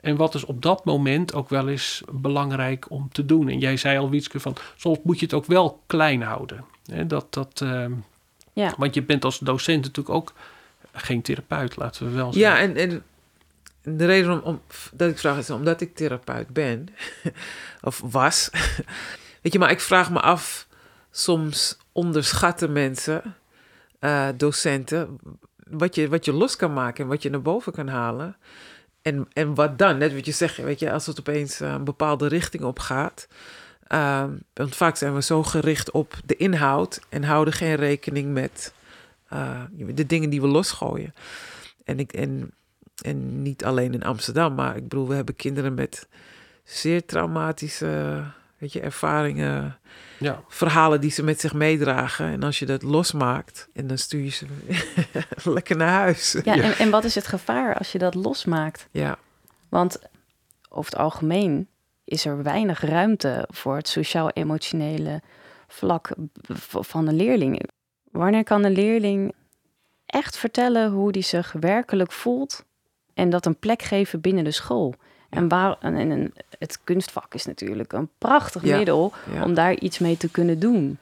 [0.00, 3.48] en wat is op dat moment ook wel eens belangrijk om te doen.
[3.48, 6.64] En jij zei al, Wietske, van soms moet je het ook wel klein houden.
[6.84, 7.92] Hè, dat, dat, ehm,
[8.52, 8.74] Ja.
[8.76, 10.32] Want je bent als docent natuurlijk ook
[10.92, 12.52] geen therapeut, laten we wel zeggen.
[12.52, 13.02] Ja, en, en
[13.96, 14.60] de reden om, om,
[14.92, 16.88] dat ik vraag is omdat ik therapeut ben,
[17.80, 18.50] of was.
[19.42, 20.66] Weet je, maar ik vraag me af,
[21.18, 23.36] soms onderschatten mensen,
[23.98, 25.18] eh, docenten,
[25.56, 28.36] wat je, wat je los kan maken en wat je naar boven kan halen.
[29.02, 29.98] En, en wat dan?
[29.98, 33.28] Net wat je zegt, weet je, als het opeens eh, een bepaalde richting op gaat.
[33.86, 38.74] Ehm, want vaak zijn we zo gericht op de inhoud en houden geen rekening met
[39.28, 41.14] eh, de dingen die we losgooien.
[41.84, 42.52] En, ik, en,
[43.02, 46.08] en niet alleen in Amsterdam, maar ik bedoel, we hebben kinderen met
[46.64, 48.24] zeer traumatische
[48.58, 49.78] weet je, ervaringen,
[50.18, 50.42] Ja.
[50.48, 52.26] verhalen die ze met zich meedragen.
[52.26, 54.46] En als je dat losmaakt, en dan stuur je ze
[55.50, 56.36] lekker naar huis.
[56.44, 58.88] Ja, En, en wat is het gevaar als je dat losmaakt?
[58.90, 59.18] Ja,
[59.68, 59.98] Want
[60.68, 61.68] over het algemeen
[62.04, 65.22] is er weinig ruimte voor het sociaal-emotionele
[65.68, 66.10] vlak
[66.62, 67.68] van een leerling.
[68.10, 69.32] Wanneer kan een leerling
[70.06, 72.64] echt vertellen hoe die zich werkelijk voelt
[73.14, 74.94] en dat een plek geven binnen de school?
[75.28, 79.44] En, waar, en, en- en het kunstvak is natuurlijk een prachtig Ja, middel ja.
[79.44, 80.98] om daar iets mee te kunnen doen.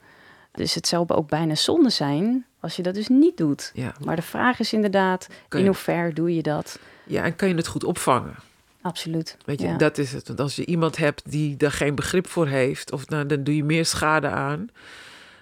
[0.51, 3.71] Dus het zou ook bijna zonde zijn als je dat dus niet doet.
[3.73, 3.93] ja.
[4.05, 6.79] Maar de vraag is inderdaad, in hoeverre doe je dat?
[7.03, 8.35] ja, en kan je het goed opvangen?
[8.81, 9.37] Absoluut.
[9.45, 9.77] Weet je, ja.
[9.77, 10.27] dat is het.
[10.27, 13.55] Want als je iemand hebt die daar geen begrip voor heeft, of nou, dan doe
[13.55, 14.69] je meer schade aan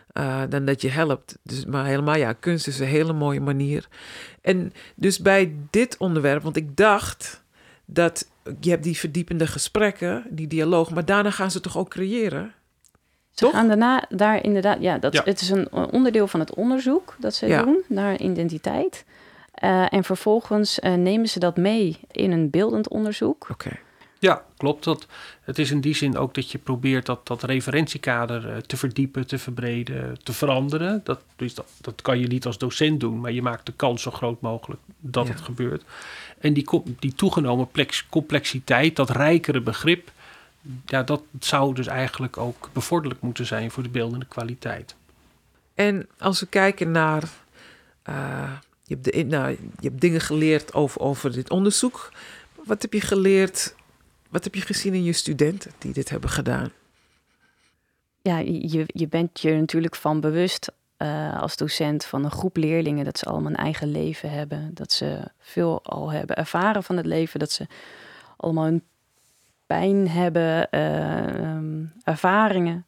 [0.08, 1.38] eh, dan dat je helpt.
[1.43, 3.88] Dus, maar helemaal, ja, kunst is een hele mooie manier.
[4.41, 7.43] En dus bij dit onderwerp, want ik dacht
[7.86, 8.28] dat
[8.60, 12.54] je hebt die verdiepende gesprekken, die dialoog, maar daarna gaan ze toch ook creëren?
[13.32, 13.52] Ze Toch?
[13.52, 15.21] gaan daarna daar inderdaad, ja, dat, Ja.
[15.26, 17.63] het is een onderdeel van het onderzoek dat ze Ja.
[17.63, 19.06] doen naar identiteit.
[19.54, 23.48] Eh, en vervolgens eh, nemen ze dat mee in een beeldend onderzoek.
[23.52, 23.71] Oké.
[24.19, 24.84] Ja, klopt.
[24.84, 25.08] Dat,
[25.41, 29.28] het is in die zin ook dat je probeert dat, dat referentiekader eh, te verdiepen,
[29.28, 31.02] te verbreden, te veranderen.
[31.04, 34.02] Dat, dus dat, dat kan je niet als docent doen, maar je maakt de kans
[34.02, 35.32] zo groot mogelijk dat Ja.
[35.34, 35.84] het gebeurt.
[36.38, 36.67] En die,
[37.00, 40.12] die toegenomen plex- complexiteit, dat rijkere begrip,
[40.86, 44.95] ja, dat zou dus eigenlijk ook bevorderlijk moeten zijn voor de beeldende kwaliteit.
[45.74, 47.24] En als we kijken naar
[48.04, 48.52] eh,
[48.84, 52.12] je, hebt de, nou, je hebt dingen geleerd over, over dit onderzoek.
[52.65, 53.76] Wat heb je geleerd?
[54.30, 56.71] Wat heb je gezien in je studenten die dit hebben gedaan?
[58.21, 60.71] Ja, je, je bent je natuurlijk van bewust
[61.06, 64.70] uh, als docent van een groep leerlingen dat ze allemaal een eigen leven hebben.
[64.74, 67.39] Dat ze veel al hebben ervaren van het leven.
[67.39, 67.68] Dat ze
[68.38, 68.84] allemaal een
[69.65, 72.86] pijn hebben, uh, ervaringen.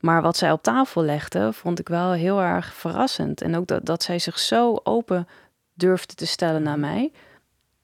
[0.00, 3.40] Maar wat zij op tafel legde, vond ik wel heel erg verrassend.
[3.40, 5.28] En ook dat, dat zij zich zo open
[5.74, 7.12] durfde te stellen naar mij.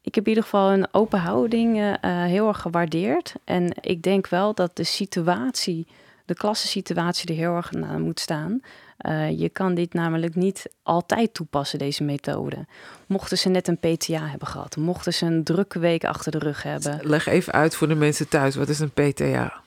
[0.01, 3.35] Ik heb in ieder geval een open houding uh, heel erg gewaardeerd.
[3.45, 5.87] En ik denk wel dat de situatie,
[6.25, 8.61] de klassensituatie er heel erg naar moet staan.
[9.03, 12.67] Uh, je kan dit namelijk niet altijd toepassen, deze methode.
[13.07, 16.62] Mochten ze net een PTA hebben gehad, mochten ze een drukke week achter de rug
[16.62, 16.99] hebben.
[17.03, 19.62] Leg even uit voor de mensen thuis, wat is een PTA?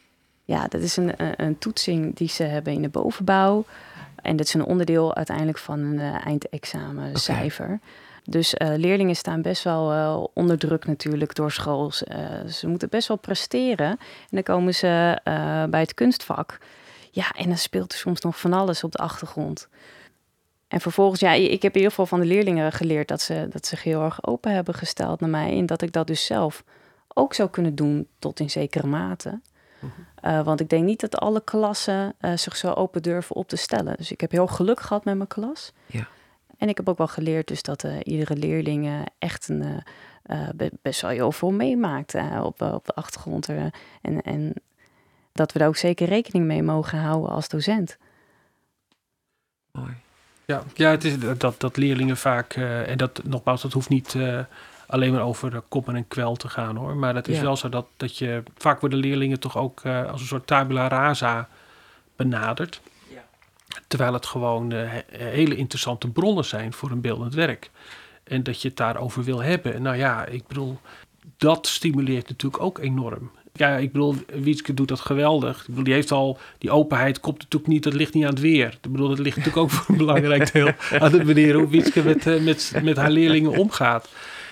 [0.46, 3.66] Ja, dat is een, een, toetsing die ze hebben in de bovenbouw.
[4.22, 7.66] En dat is een onderdeel uiteindelijk van een uh, eindexamencijfer.
[7.66, 7.80] Okay.
[8.24, 11.92] Dus uh, leerlingen staan best wel uh, onder druk natuurlijk door school.
[12.50, 13.90] ze moeten best wel presteren.
[13.90, 13.98] En
[14.30, 15.20] dan komen ze
[15.70, 16.58] bij het kunstvak.
[17.16, 19.68] Ja, en dan speelt er soms nog van alles op de achtergrond.
[20.68, 23.66] En vervolgens, ja, ik heb in ieder geval van de leerlingen geleerd dat ze, dat
[23.66, 25.58] zich heel erg open hebben gesteld naar mij.
[25.58, 26.64] En dat ik dat dus zelf
[27.08, 29.40] ook zou kunnen doen tot in zekere mate.
[30.26, 33.56] Uh, want ik denk niet dat alle klassen uh, zich zo open durven op te
[33.56, 33.98] stellen.
[33.98, 35.72] Dus ik heb heel geluk gehad met mijn klas.
[35.86, 36.08] Ja.
[36.58, 39.84] En ik heb ook wel geleerd dus dat uh, iedere leerling echt een,
[40.82, 43.50] best wel heel veel meemaakt op, op de achtergrond.
[44.02, 44.54] en, en
[45.36, 47.98] dat we daar ook zeker rekening mee mogen houden als docent.
[49.72, 49.94] Mooi.
[50.46, 54.18] Ja, ja het is dat, dat leerlingen vaak, en dat nogmaals, dat hoeft niet
[54.88, 56.96] alleen maar over kommer en kwel te gaan hoor.
[56.96, 60.22] Maar het is wel zo dat, dat je vaak worden leerlingen toch ook uh, als
[60.22, 61.50] een soort tabula rasa
[62.16, 62.82] benaderd.
[63.08, 63.26] Ja.
[63.88, 67.70] Terwijl het gewoon uh, hele interessante bronnen zijn voor een beeldend werk.
[68.24, 69.82] En dat je het daarover wil hebben.
[69.82, 70.80] Nou ja, ik bedoel,
[71.38, 73.32] dat stimuleert natuurlijk ook enorm.
[73.56, 75.60] Ja, ik bedoel, Wietske doet dat geweldig.
[75.60, 78.40] Ik bedoel, die heeft al, die openheid komt natuurlijk niet, dat ligt niet aan het
[78.40, 78.68] weer.
[78.82, 82.04] Ik bedoel, dat ligt natuurlijk ook voor een belangrijk deel aan de manier hoe Wietske
[82.04, 84.10] met, uh, met, met haar leerlingen omgaat.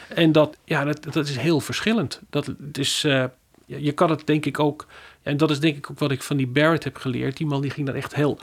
[0.08, 2.22] En dat, ja, dat, dat is heel verschillend.
[2.30, 3.24] Dat, het is, uh,
[3.66, 4.88] je kan het denk ik ook,
[5.22, 7.38] en dat is denk ik ook wat ik van die Barrett heb geleerd.
[7.38, 8.40] Die man die ging daar echt heel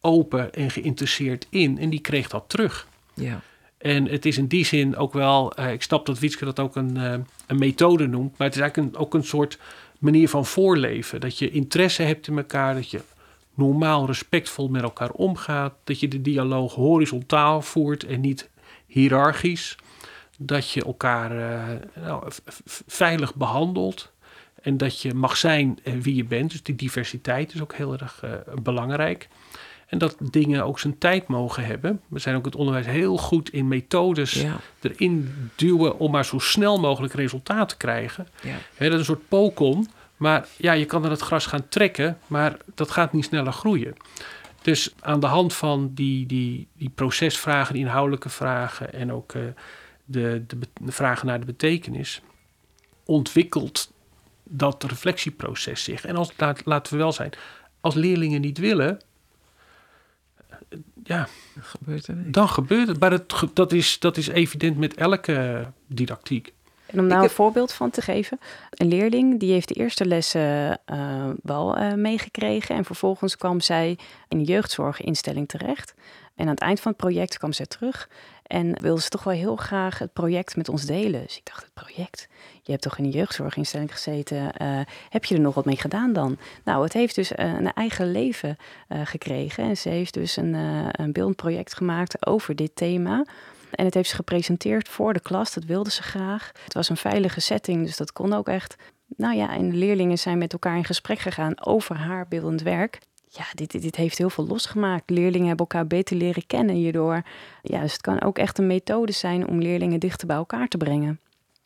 [0.00, 2.86] open en geïnteresseerd in en die kreeg dat terug.
[3.14, 3.42] Ja.
[3.82, 6.76] En het is in die zin ook wel, uh, ik snap dat Wietske dat ook
[6.76, 7.14] een, uh,
[7.46, 9.58] een methode noemt, maar het is eigenlijk ook een soort
[9.98, 11.20] manier van voorleven.
[11.20, 13.00] Dat je interesse hebt in elkaar, dat je
[13.54, 18.50] normaal respectvol met elkaar omgaat, dat je de dialoog horizontaal voert en niet
[18.86, 19.76] hiërarchisch
[20.38, 22.30] dat je elkaar uh, nou,
[22.86, 24.12] veilig behandelt.
[24.62, 26.50] En dat je mag zijn wie je bent.
[26.50, 28.24] Dus die diversiteit is ook heel erg
[28.62, 29.28] belangrijk.
[29.92, 32.00] En dat dingen ook zijn tijd mogen hebben.
[32.08, 34.56] We zijn ook het onderwijs heel goed in methodes ja.
[34.80, 38.28] erin duwen om maar zo snel mogelijk resultaat te krijgen.
[38.42, 38.56] Ja.
[38.74, 39.88] He, dat is een soort pokon.
[40.16, 43.94] Maar ja, je kan er het gras gaan trekken, maar dat gaat niet sneller groeien.
[44.62, 49.42] Dus aan de hand van die, die, die procesvragen, die inhoudelijke vragen en ook uh,
[50.04, 52.20] de, de, de vragen naar de betekenis,
[53.04, 53.92] ontwikkelt
[54.42, 56.04] dat reflectieproces zich.
[56.04, 57.32] En als, laat, laten we wel zijn,
[57.80, 59.00] als leerlingen niet willen,
[61.12, 63.00] ja, dan gebeurt er Dan gebeurt het.
[63.00, 66.52] Maar dat, dat, is, dat is evident met elke didactiek.
[66.86, 68.38] En om nou een voorbeeld van te geven.
[68.70, 72.76] Een leerling die heeft de eerste lessen uh, wel uh, meegekregen.
[72.76, 73.98] En vervolgens kwam zij
[74.28, 75.94] in een jeugdzorginstelling terecht.
[76.34, 78.08] En aan het eind van het project kwam zij terug.
[78.52, 81.22] En wilde ze toch wel heel graag het project met ons delen.
[81.22, 82.28] Dus ik dacht, het project?
[82.62, 84.36] Je hebt toch in een jeugdzorginstelling gezeten?
[84.62, 86.38] Uh, heb je er nog wat mee gedaan dan?
[86.64, 88.56] Nou, het heeft dus een eigen leven
[88.88, 89.64] gekregen.
[89.64, 90.54] En ze heeft dus een,
[91.00, 93.24] een beeldend project gemaakt over dit thema.
[93.70, 95.54] En het heeft ze gepresenteerd voor de klas.
[95.54, 96.52] Dat wilde ze graag.
[96.64, 98.76] Het was een veilige setting, dus dat kon ook echt.
[99.16, 102.98] Nou ja, en de leerlingen zijn met elkaar in gesprek gegaan over haar beeldend werk.
[103.34, 105.10] Ja, dit, dit, heeft heel veel losgemaakt.
[105.10, 107.22] Leerlingen hebben elkaar beter leren kennen hierdoor.
[107.62, 110.76] Ja, dus het kan ook echt een methode zijn om leerlingen dichter bij elkaar te
[110.76, 111.20] brengen.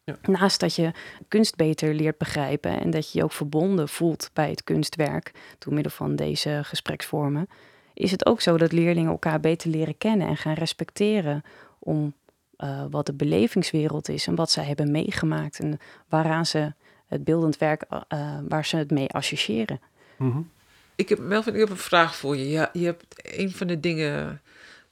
[0.05, 0.16] Ja.
[0.22, 0.92] Naast dat je
[1.29, 5.74] kunst beter leert begrijpen en dat je je ook verbonden voelt bij het kunstwerk door
[5.74, 7.48] middel van deze gespreksvormen,
[7.94, 11.42] is het ook zo dat leerlingen elkaar beter leren kennen en gaan respecteren
[11.79, 12.14] om
[12.59, 16.72] uh, wat de belevingswereld is en wat zij hebben meegemaakt en waaraan ze
[17.07, 19.81] het beeldend werk, uh, waar ze het mee associëren.
[20.16, 20.50] Mm -hmm.
[20.96, 22.48] Ik heb, Melvin, ik heb een vraag voor je.
[22.48, 24.42] Ja, je hebt een van de dingen,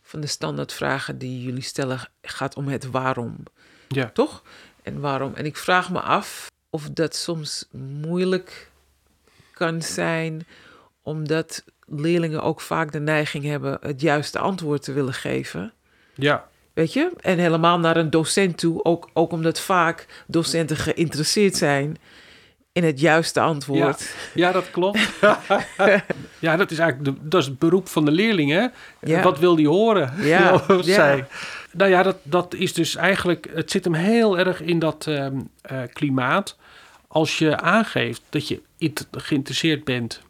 [0.02, 3.36] van de standaardvragen die jullie stellen, gaat om het waarom.
[3.88, 4.10] Ja.
[4.10, 4.42] Toch?
[4.82, 5.34] En waarom?
[5.34, 7.68] En ik vraag me af of dat soms
[8.06, 8.70] moeilijk
[9.52, 10.46] kan zijn,
[11.02, 15.72] omdat leerlingen ook vaak de neiging hebben het juiste antwoord te willen geven.
[16.14, 16.48] Ja.
[16.72, 17.10] Weet je?
[17.20, 18.84] En helemaal naar een docent toe.
[18.84, 21.96] Ook, ook omdat vaak docenten geïnteresseerd zijn
[22.74, 24.14] in het juiste antwoord.
[24.34, 24.98] Ja, dat klopt.
[26.38, 28.72] ja, dat is eigenlijk de, dat is het beroep van de leerlingen.
[29.00, 29.22] Ja.
[29.22, 30.12] Wat wil die horen?
[30.22, 31.26] Ja, zij.
[31.72, 33.50] Nou ja, dat, dat is dus eigenlijk...
[33.54, 36.56] Het zit hem heel erg in dat ehm, eh, klimaat.
[37.08, 38.60] Als je aangeeft dat je
[39.10, 40.20] geïnteresseerd bent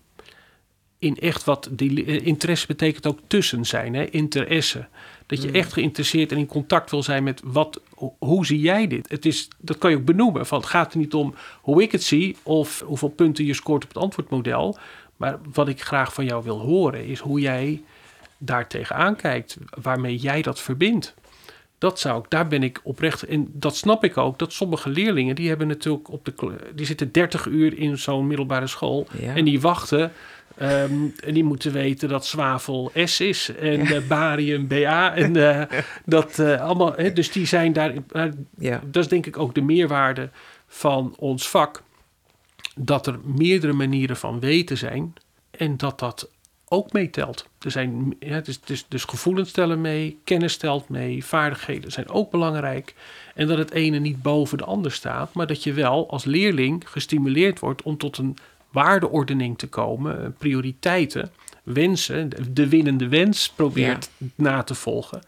[0.98, 1.68] in echt wat...
[1.70, 4.04] Die, eh, interesse betekent ook tussen zijn, hè?
[4.04, 4.86] interesse.
[5.26, 5.54] Dat je Mm.
[5.54, 7.80] echt geïnteresseerd en in contact wil zijn met wat,
[8.18, 9.08] hoe zie jij dit?
[9.08, 10.46] Het is, dat kan je ook benoemen.
[10.46, 13.82] Van, het gaat er niet om hoe ik het zie of hoeveel punten je scoort
[13.84, 14.78] op het antwoordmodel.
[15.16, 17.82] Maar wat ik graag van jou wil horen is hoe jij
[18.38, 19.56] daar tegenaan kijkt.
[19.82, 21.14] Waarmee jij dat verbindt.
[21.78, 23.22] Dat zou ik, daar ben ik oprecht.
[23.22, 24.38] En dat snap ik ook.
[24.38, 26.34] Dat sommige leerlingen, die hebben natuurlijk op de.
[26.74, 29.06] Die zitten 30 uur in zo'n middelbare school.
[29.18, 29.34] Ja.
[29.34, 30.12] En die wachten.
[30.56, 33.54] Ehm, en die moeten weten dat zwavel S is.
[33.54, 35.14] En eh, barium BA.
[35.14, 36.92] En eh, dat eh, allemaal.
[36.96, 37.92] Hè, dus die zijn daar.
[38.58, 38.80] ja.
[38.84, 40.30] dat is denk ik ook de meerwaarde
[40.66, 41.82] van ons vak.
[42.76, 45.14] Dat er meerdere manieren van weten zijn.
[45.50, 46.28] En dat dat
[46.68, 47.48] ook meetelt.
[47.60, 52.30] Er zijn, ja, dus, dus, dus gevoelens tellen mee, kennis telt mee, vaardigheden zijn ook
[52.30, 52.94] belangrijk.
[53.34, 56.90] En dat het ene niet boven de ander staat, maar dat je wel als leerling
[56.90, 58.36] gestimuleerd wordt om tot een
[58.74, 61.32] waardeordening te komen, eh, prioriteiten,
[61.62, 65.22] wensen, de- de winnende wens probeert na te volgen.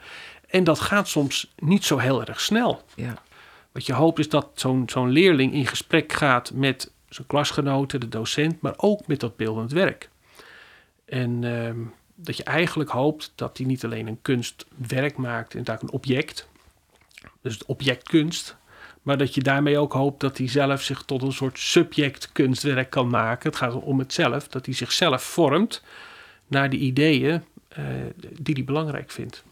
[0.49, 2.83] En dat gaat soms niet zo heel erg snel.
[2.95, 3.25] ja.
[3.73, 8.09] Wat je hoopt is dat zo'n zo'n leerling in gesprek gaat met zijn klasgenoten, de
[8.09, 10.09] docent, maar ook met dat beeldend werk.
[11.05, 11.79] En ehm,
[12.15, 16.49] dat je eigenlijk hoopt dat hij niet alleen een kunstwerk maakt, inderdaad een object,
[17.43, 18.57] dus het object kunst,
[19.07, 22.91] maar dat je daarmee ook hoopt dat hij zelf zich tot een soort subject kunstwerk
[22.91, 23.49] kan maken.
[23.49, 25.83] Het gaat om het zelf, dat hij zichzelf vormt
[26.47, 27.85] naar de ideeën eh,
[28.33, 29.45] die hij belangrijk vindt.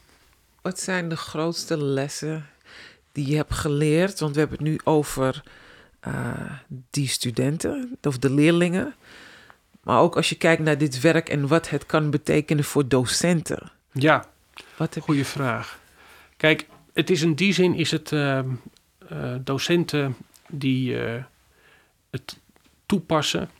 [0.62, 2.46] Wat zijn de grootste lessen
[3.12, 4.20] die je hebt geleerd?
[4.20, 5.42] Want we hebben het nu over
[6.00, 6.52] eh,
[6.90, 8.94] die studenten of de leerlingen.
[9.82, 13.72] Maar ook als je kijkt naar dit werk en wat het kan betekenen voor docenten.
[13.92, 14.26] Ja,
[14.76, 15.00] Wat heb je?
[15.00, 15.78] Goeie vraag.
[16.36, 18.48] Kijk, het is in die zin is het ehm,
[19.08, 20.16] eh, docenten
[20.48, 21.22] die eh,
[22.10, 22.38] het
[22.86, 23.50] toepassen.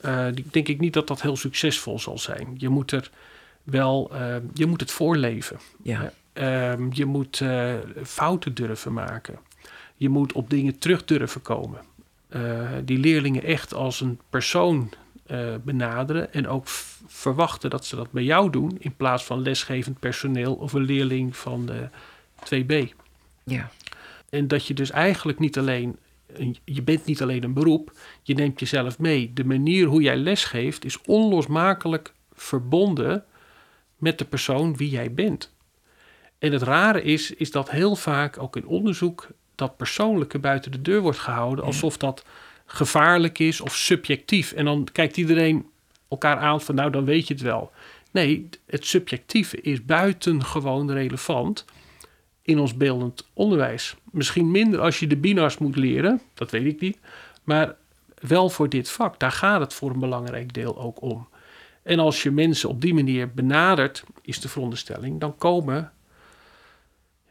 [0.00, 2.54] eh, die, denk ik niet dat dat heel succesvol zal zijn.
[2.56, 3.10] Je moet er
[3.62, 4.10] wel,
[4.54, 5.58] je moet het voorleven.
[5.82, 7.42] Ja, Ehm, je moet
[8.04, 9.38] fouten durven maken.
[9.96, 11.80] Je moet op dingen terug durven komen.
[12.84, 14.90] Die leerlingen echt als een persoon
[15.62, 16.68] benaderen en ook
[17.06, 21.36] verwachten dat ze dat bij jou doen in plaats van lesgevend personeel of een leerling
[21.36, 21.88] van de
[22.44, 22.92] 2B.
[23.44, 23.70] ja,
[24.34, 27.92] En dat je dus eigenlijk niet alleen, een- je bent niet alleen een beroep,
[28.22, 29.32] je neemt jezelf mee.
[29.34, 33.24] De manier hoe jij lesgeeft is onlosmakelijk verbonden
[33.98, 35.52] met de persoon wie jij bent.
[36.38, 40.82] En het rare is, is dat heel vaak ook in onderzoek dat persoonlijke buiten de
[40.82, 42.24] deur wordt gehouden, alsof dat
[42.66, 44.52] gevaarlijk is of subjectief.
[44.52, 45.66] En dan kijkt iedereen
[46.08, 47.70] elkaar aan van nou, dan weet je het wel.
[48.10, 51.64] Nee, het subjectieve is buitengewoon relevant
[52.44, 53.96] in ons beeldend onderwijs.
[54.10, 56.98] Misschien minder als je de binars moet leren, dat weet ik niet.
[57.44, 57.74] Maar
[58.14, 61.28] wel voor dit vak, daar gaat het voor een belangrijk deel ook om.
[61.82, 65.92] En als je mensen op die manier benadert, is de veronderstelling, dan komen.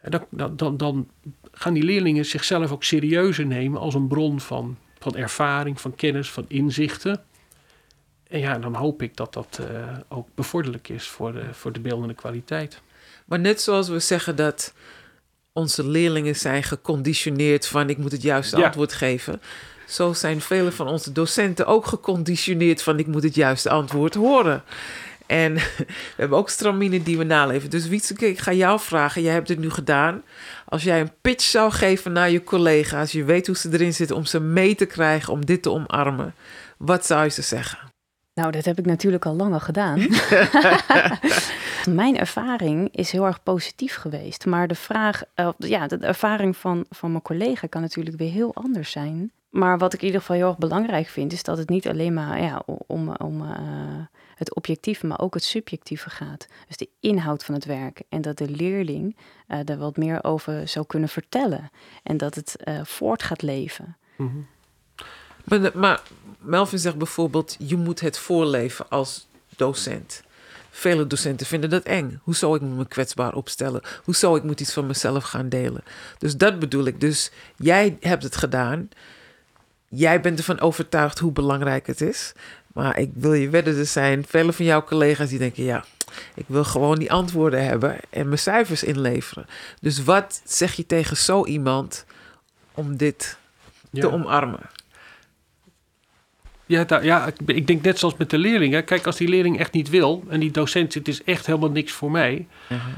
[0.02, 1.10] dan, dan, dan
[1.52, 6.32] gaan die leerlingen zichzelf ook serieuzer nemen als een bron van, van ervaring, van kennis,
[6.32, 7.24] van inzichten.
[8.28, 11.80] En ja, dan hoop ik dat dat eh, ook bevorderlijk is voor de, voor de
[11.80, 12.82] beeldende kwaliteit.
[13.26, 14.74] Maar net zoals we zeggen dat
[15.54, 18.66] onze leerlingen zijn geconditioneerd van ik moet het juiste Ja.
[18.66, 19.42] antwoord geven.
[19.88, 24.64] Zo zijn vele van onze docenten ook geconditioneerd van ik moet het juiste antwoord horen.
[25.26, 25.54] En
[26.14, 27.70] we hebben ook stramine die we naleven.
[27.70, 29.22] Dus Wietseke, ik ga jou vragen.
[29.22, 30.24] Jij hebt het nu gedaan.
[30.66, 34.16] Als jij een pitch zou geven naar je collega's, je weet hoe ze erin zitten
[34.16, 36.36] om ze mee te krijgen om dit te omarmen.
[36.78, 37.80] Wat zou je ze zeggen?
[38.34, 40.00] Nou, dat heb ik natuurlijk al lang al gedaan.
[42.04, 44.46] mijn ervaring is heel erg positief geweest.
[44.46, 48.56] Maar de vraag, eh, ja, de ervaring van, van mijn collega kan natuurlijk weer heel
[48.56, 49.32] anders zijn.
[49.50, 52.14] Maar wat ik in ieder geval heel erg belangrijk vind, is dat het niet alleen
[52.14, 53.58] maar ja, om, om eh,
[54.36, 56.48] het objectieve, maar ook het subjectieve gaat.
[56.68, 58.02] Dus de inhoud van het werk.
[58.10, 61.70] En dat de leerling eh er wat meer over zou kunnen vertellen.
[62.04, 63.98] En dat het voort gaat leven.
[64.16, 64.38] Mhm.
[65.74, 66.02] Maar,
[66.40, 70.24] Melvin zegt bijvoorbeeld, je moet het voorleven als docent.
[70.72, 72.20] Vele docenten vinden dat eng.
[72.24, 73.82] Hoezo ik moet me kwetsbaar opstellen?
[74.04, 75.84] Hoezo ik moet iets van mezelf gaan delen?
[76.18, 77.00] Dus dat bedoel ik.
[77.00, 78.90] Dus jij hebt het gedaan.
[79.88, 82.34] Jij bent ervan overtuigd hoe belangrijk het is.
[82.74, 85.86] Maar ik wil je wedden, er zijn vele van jouw collega's die denken, ja,
[86.36, 89.46] Ik wil gewoon die antwoorden hebben en mijn cijfers inleveren.
[89.82, 92.06] Dus wat zeg je tegen zo iemand
[92.74, 93.38] om dit
[93.90, 94.02] Ja.
[94.02, 94.70] te omarmen?
[96.66, 98.84] Ja, daar- ja ik, ik denk net zoals met de leerlingen.
[98.84, 101.70] Kijk, als die leerling echt niet wil en die docent zit, het is echt helemaal
[101.72, 102.48] niks voor mij.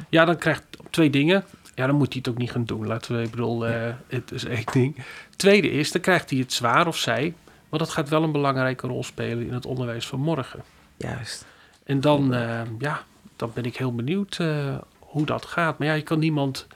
[0.09, 1.45] Ja, dan krijgt twee dingen.
[1.76, 2.88] Ja, dan moet hij het ook niet gaan doen.
[2.88, 4.95] Laten we, ik bedoel, eh, het is één ding.
[5.36, 7.34] Tweede is, dan krijgt hij het zwaar of zij.
[7.70, 10.63] Want dat gaat wel een belangrijke rol spelen in het onderwijs van morgen.
[10.97, 11.45] Juist.
[11.84, 13.03] En dan, eh, ja,
[13.36, 15.78] dan ben ik heel benieuwd eh, hoe dat gaat.
[15.78, 16.68] Maar ja, je kan niemand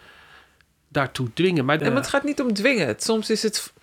[0.88, 1.66] daartoe dwingen.
[1.66, 2.96] Maar, maar het gaat niet om dwingen.
[2.98, 3.74] Soms is het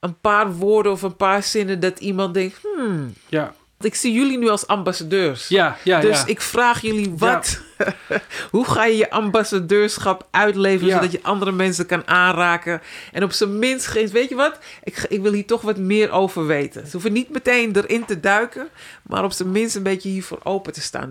[0.00, 2.60] een paar woorden of een paar zinnen dat iemand denkt...
[2.76, 5.48] Hmm, ja, ik zie jullie nu als ambassadeurs.
[5.48, 6.00] ja, ja.
[6.00, 6.26] dus ja.
[6.26, 7.60] ik vraag jullie wat.
[8.50, 10.94] Hoe ga je je ambassadeurschap uitleven Ja.
[10.94, 12.80] zodat je andere mensen kan aanraken?
[13.12, 14.08] En op zijn minst geen.
[14.08, 14.58] Weet je wat?
[14.84, 16.84] Ik, ik wil hier toch wat meer over weten.
[16.86, 18.68] Ze hoeven niet meteen erin te duiken,
[19.02, 21.10] maar op zijn minst een beetje hiervoor open te staan.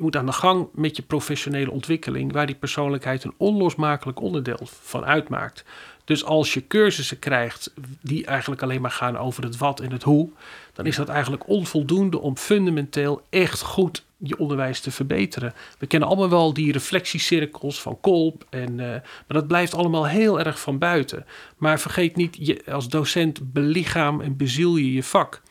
[0.00, 4.58] Je moet aan de gang met je professionele ontwikkeling, waar die persoonlijkheid een onlosmakelijk onderdeel
[4.62, 5.64] van uitmaakt.
[6.04, 7.72] Dus als je cursussen krijgt
[8.02, 10.30] die eigenlijk alleen maar gaan over het wat en het hoe,
[10.72, 15.54] dan is dat eigenlijk onvoldoende om fundamenteel echt goed je onderwijs te verbeteren.
[15.78, 20.40] We kennen allemaal wel die reflectiecirkels van Kolb, en, eh, maar dat blijft allemaal heel
[20.40, 21.26] erg van buiten.
[21.56, 25.42] Maar vergeet niet, je, als docent belichaam en beziel je je vak.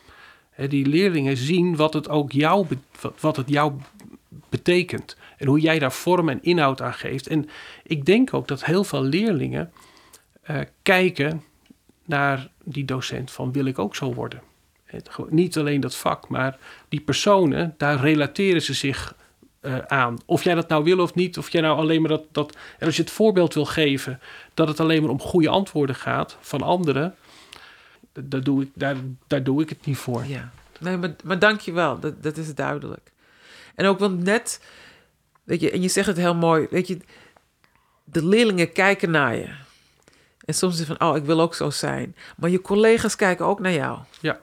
[0.68, 2.66] Die leerlingen zien wat het ook jou,
[3.20, 3.74] wat het jou
[4.50, 5.18] betekent.
[5.38, 7.28] En hoe jij daar vorm en inhoud aan geeft.
[7.28, 7.50] En
[7.84, 9.72] ik denk ook dat heel veel leerlingen
[10.42, 11.44] eh, kijken
[12.06, 14.42] naar die docent van wil ik ook zo worden.
[15.30, 16.58] Niet alleen dat vak, maar
[16.90, 19.16] die personen, daar relateren ze zich
[19.60, 20.18] eh, aan.
[20.26, 22.58] Of jij dat nou wil of niet, of jij nou alleen maar dat, dat...
[22.80, 24.20] En als je het voorbeeld wil geven
[24.54, 27.16] dat het alleen maar om goede antwoorden gaat van anderen...
[28.14, 28.96] Daar doe, ik, daar,
[29.28, 30.26] daar doe ik het niet voor.
[30.26, 32.00] Ja, nee, maar, maar dank je wel.
[32.00, 33.12] Dat, dat is duidelijk.
[33.80, 34.60] En ook want net,
[35.44, 36.98] weet je, en je zegt het heel mooi, weet je,
[38.04, 39.50] de leerlingen kijken naar je.
[40.46, 42.16] En soms is het van, oh, ik wil ook zo zijn.
[42.38, 44.00] Maar je collega's kijken ook naar jou.
[44.22, 44.40] Ja.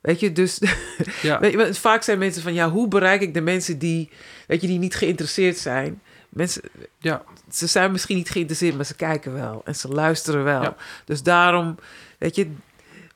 [0.00, 0.58] Weet je, dus
[1.22, 1.40] Ja.
[1.40, 4.10] weet je, vaak zijn mensen van, ja, hoe bereik ik de mensen die,
[4.46, 6.02] weet je, die niet geïnteresseerd zijn?
[6.28, 6.62] Mensen,
[6.98, 7.22] Ja.
[7.52, 10.62] ze zijn misschien niet geïnteresseerd, maar ze kijken wel en ze luisteren wel.
[10.62, 10.76] Ja.
[11.04, 11.78] Dus daarom,
[12.18, 12.50] weet je,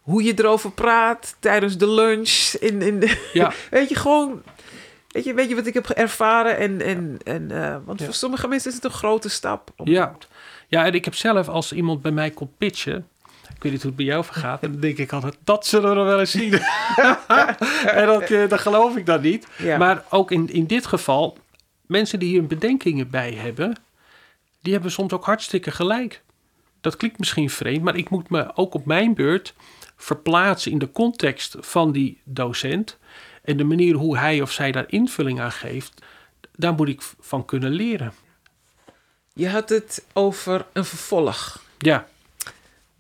[0.00, 3.52] hoe je erover praat tijdens de lunch, in, in de, Ja.
[3.70, 4.42] weet je, gewoon,
[5.10, 6.56] weet je, weet je wat ik heb ervaren?
[6.58, 8.04] En, en, en eh, want Ja.
[8.04, 9.70] voor sommige mensen is het een grote stap.
[9.76, 10.16] om- Ja.
[10.68, 13.08] ja, en ik heb zelf als iemand bij mij komt pitchen.
[13.54, 14.62] Ik weet niet hoe het bij jou vergaat.
[14.62, 16.52] En dan denk ik altijd, dat zullen we nog wel eens zien.
[18.00, 19.46] en dat, eh, dat geloof ik dan niet.
[19.58, 19.78] Ja.
[19.78, 21.38] Maar ook in, in dit geval,
[21.86, 23.76] mensen die hier bedenkingen bij hebben,
[24.62, 26.22] die hebben soms ook hartstikke gelijk.
[26.80, 29.54] Dat klinkt misschien vreemd, maar ik moet me ook op mijn beurt
[29.96, 32.98] verplaatsen in de context van die docent.
[33.50, 36.02] En de manier hoe hij of zij daar invulling aan geeft,
[36.56, 38.12] daar moet ik van kunnen leren.
[39.34, 41.62] Je had het over een vervolg.
[41.78, 42.06] Ja,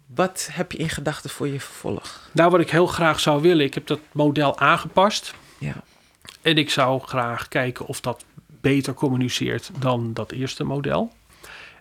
[0.06, 2.28] Wat heb je in gedachten voor je vervolg?
[2.32, 5.34] Nou, wat ik heel graag zou willen, ik heb dat model aangepast.
[5.58, 5.74] Ja.
[6.42, 11.12] En ik zou graag kijken of dat beter communiceert dan dat eerste model.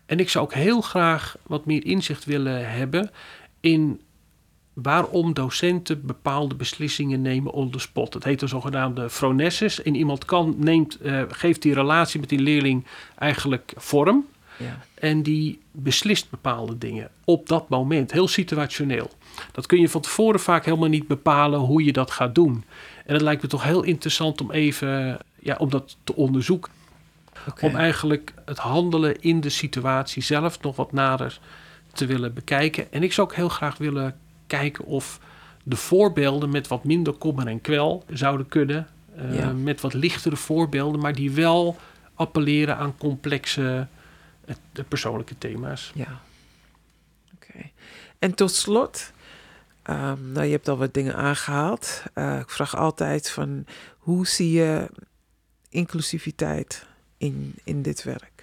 [0.05, 3.11] En ik zou ook heel graag wat meer inzicht willen hebben
[3.59, 4.01] in
[4.81, 8.13] waarom docenten bepaalde beslissingen nemen on the spot.
[8.13, 9.81] Het heet de zogenaamde phronesis.
[9.81, 14.25] En iemand kan, neemt, eh, geeft die relatie met die leerling eigenlijk vorm.
[14.57, 14.79] Ja.
[14.93, 19.09] En die beslist bepaalde dingen op dat moment, heel situationeel.
[19.51, 22.63] Dat kun je van tevoren vaak helemaal niet bepalen hoe je dat gaat doen.
[23.05, 26.71] En het lijkt me toch heel interessant om even ja, om dat te onderzoeken.
[27.61, 31.39] Om eigenlijk het handelen in de situatie zelf nog wat nader
[31.93, 32.91] te willen bekijken.
[32.91, 34.19] En ik zou ook heel graag willen
[34.49, 35.19] kijken of
[35.63, 38.87] de voorbeelden met wat minder kommer en kwel zouden kunnen.
[39.15, 39.51] Eh, Ja.
[39.53, 41.77] Met wat lichtere voorbeelden, maar die wel
[42.13, 43.87] appelleren aan complexe
[44.87, 45.91] persoonlijke thema's.
[45.95, 46.21] Ja.
[47.35, 47.69] Oké.
[48.19, 49.11] En tot slot,
[49.83, 52.03] ehm, nou, je hebt al wat dingen aangehaald.
[52.13, 53.65] Eh, ik vraag altijd van,
[53.97, 54.89] hoe zie je
[55.69, 56.85] inclusiviteit
[57.17, 58.38] in, in dit werk?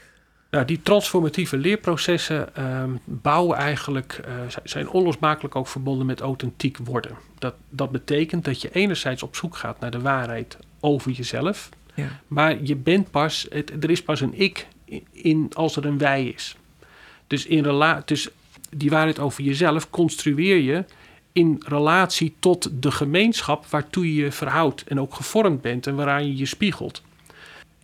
[0.51, 6.77] Nou, die transformatieve leerprocessen ehm, bouwen eigenlijk, eh, zi- zijn onlosmakelijk ook verbonden met authentiek
[6.85, 7.17] worden.
[7.39, 12.21] Dat, dat betekent dat je enerzijds op zoek gaat naar de waarheid over jezelf, Ja.
[12.27, 15.99] maar je bent pas, het, er is pas een ik in, in als er een
[15.99, 16.57] wij is.
[17.27, 18.29] Dus, in rela dus
[18.77, 20.85] die waarheid over jezelf construeer je
[21.33, 26.27] in relatie tot de gemeenschap waartoe je je verhoudt en ook gevormd bent en waaraan
[26.27, 27.03] je je spiegelt.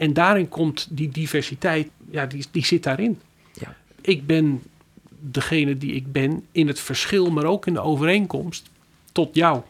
[0.03, 3.21] En daarin komt die diversiteit, ja, die, die zit daarin.
[3.53, 3.77] Ja.
[4.01, 4.63] Ik ben
[5.09, 8.71] degene die ik ben in het verschil, maar ook in de overeenkomst
[9.13, 9.63] tot jou.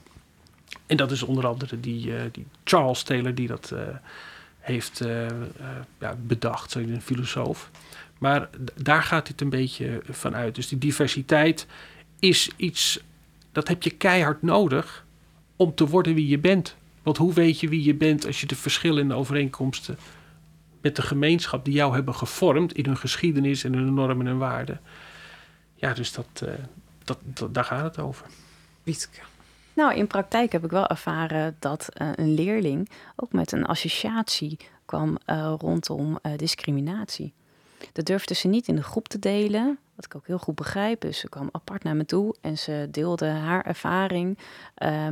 [0.87, 3.81] En dat is onder andere die, eh, die Charles Taylor die dat, eh,
[4.59, 5.31] heeft uh, uh,
[6.01, 7.71] ja, bedacht, een filosoof.
[8.19, 10.55] Maar daar gaat dit een beetje van uit.
[10.55, 11.67] Dus die diversiteit
[12.19, 13.01] is iets,
[13.53, 15.05] dat heb je keihard nodig
[15.57, 16.77] om te worden wie je bent.
[17.03, 19.97] Want hoe weet je wie je bent als je de verschillende overeenkomsten
[20.83, 24.81] met de gemeenschap die jou hebben gevormd in hun geschiedenis en hun normen en waarden.
[25.75, 26.51] Ja, dus dat, uh,
[27.05, 28.27] dat, dat, daar gaat het over.
[28.83, 29.21] Wieske.
[29.73, 34.59] Nou, in praktijk heb ik wel ervaren dat uh, een leerling ook met een associatie
[34.85, 37.33] kwam uh, rondom discriminatie.
[37.93, 41.01] Dat durfde ze niet in de groep te delen, wat ik ook heel goed begrijp.
[41.01, 44.39] Dus ze kwam apart naar me toe en ze deelde haar ervaring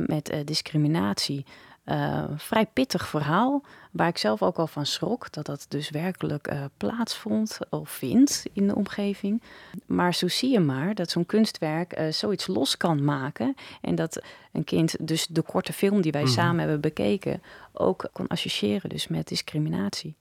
[0.05, 1.45] met discriminatie.
[1.85, 6.51] Uh, vrij pittig verhaal, waar ik zelf ook al van schrok dat dat dus werkelijk
[6.53, 9.41] uh, plaatsvond of vindt in de omgeving.
[9.85, 14.21] Maar zo zie je maar dat zo'n kunstwerk uh, zoiets los kan maken en dat
[14.51, 16.31] een kind dus de korte film die wij Mhm.
[16.31, 17.41] samen hebben bekeken
[17.73, 20.15] ook kon associëren dus met discriminatie.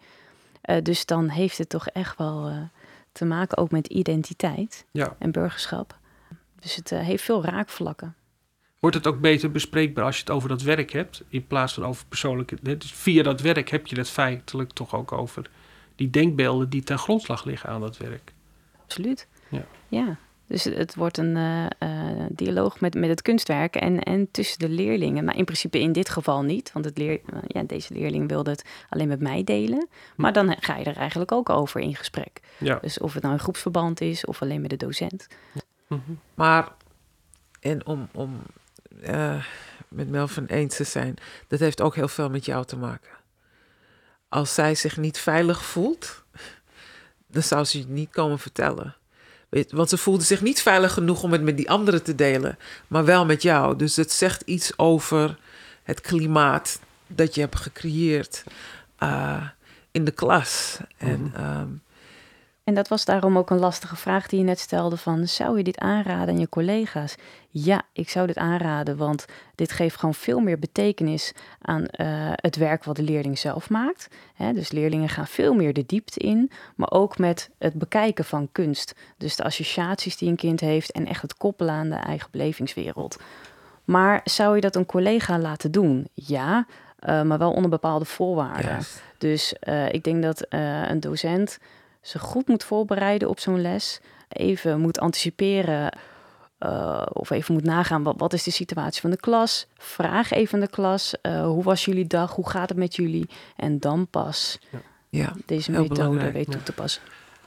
[0.83, 2.53] dus dan heeft het toch echt wel
[3.13, 5.17] te maken ook met identiteit Ja.
[5.19, 5.99] en burgerschap.
[6.61, 8.15] Dus het heeft veel raakvlakken.
[8.81, 11.85] Wordt het ook beter bespreekbaar als je het over dat werk hebt, in plaats van
[11.85, 12.57] over persoonlijke.
[12.63, 15.51] Dus via dat werk heb je het feitelijk toch ook over
[15.97, 18.33] die denkbeelden die ten grondslag liggen aan dat werk.
[18.83, 19.27] Absoluut.
[19.49, 19.65] Ja.
[19.89, 20.19] ja.
[20.47, 24.69] Dus het, wordt een uh, uh, dialoog met, met het kunstwerk en, en tussen de
[24.69, 25.25] leerlingen.
[25.25, 28.51] Maar in principe in dit geval niet, want het leer, uh, ja, deze leerling wilde
[28.51, 29.89] het alleen met mij delen.
[30.17, 32.41] Maar dan ga je er eigenlijk ook over in gesprek.
[32.59, 32.79] Ja.
[32.83, 35.27] Dus of het nou een groepsverband is of alleen met de docent.
[35.87, 36.19] Mm -hmm.
[36.35, 36.73] Maar,
[37.61, 38.41] en om, om
[39.03, 39.45] uh,
[39.89, 41.17] met Melvin eens te zijn,
[41.49, 43.11] dat heeft ook heel veel met jou te maken.
[44.29, 46.23] Als zij zich niet veilig voelt,
[47.27, 48.95] dan zou ze het niet komen vertellen.
[49.69, 53.05] Want ze voelde zich niet veilig genoeg om het met die anderen te delen, maar
[53.05, 53.77] wel met jou.
[53.77, 55.39] Dus het zegt iets over
[55.83, 58.45] het klimaat dat je hebt gecreëerd
[59.03, 59.47] uh,
[59.91, 60.79] in de klas.
[60.99, 61.11] Mhm.
[61.11, 61.83] En, um,
[62.71, 65.29] en dat was daarom ook een lastige vraag die je net stelde van...
[65.29, 67.15] zou je dit aanraden aan je collega's?
[67.49, 71.33] Ja, ik zou dit aanraden, want dit geeft gewoon veel meer betekenis...
[71.61, 71.87] aan uh,
[72.35, 74.09] het werk wat de leerling zelf maakt.
[74.55, 76.51] Dus leerlingen gaan veel meer de diepte in...
[76.77, 78.95] maar ook met het bekijken van kunst.
[79.17, 80.93] Dus de associaties die een kind heeft...
[80.93, 83.19] en echt het koppelen aan de eigen belevingswereld.
[83.85, 86.09] Maar zou je dat een collega laten doen?
[86.15, 86.67] Ja,
[87.09, 88.77] uh, maar wel onder bepaalde voorwaarden.
[88.77, 89.01] Yes.
[89.19, 91.59] Dus uh, ik denk dat een docent
[92.01, 94.01] ze goed moet voorbereiden op zo'n les.
[94.29, 95.93] Even moet anticiperen
[96.61, 99.67] uh, of even moet nagaan wat, wat is de situatie van de klas.
[99.77, 103.29] Vraag even aan de klas, uh, hoe was jullie dag, hoe gaat het met jullie?
[103.57, 104.79] En dan pas ja.
[105.09, 106.53] Ja, deze methode weet ja.
[106.53, 107.03] toe te passen.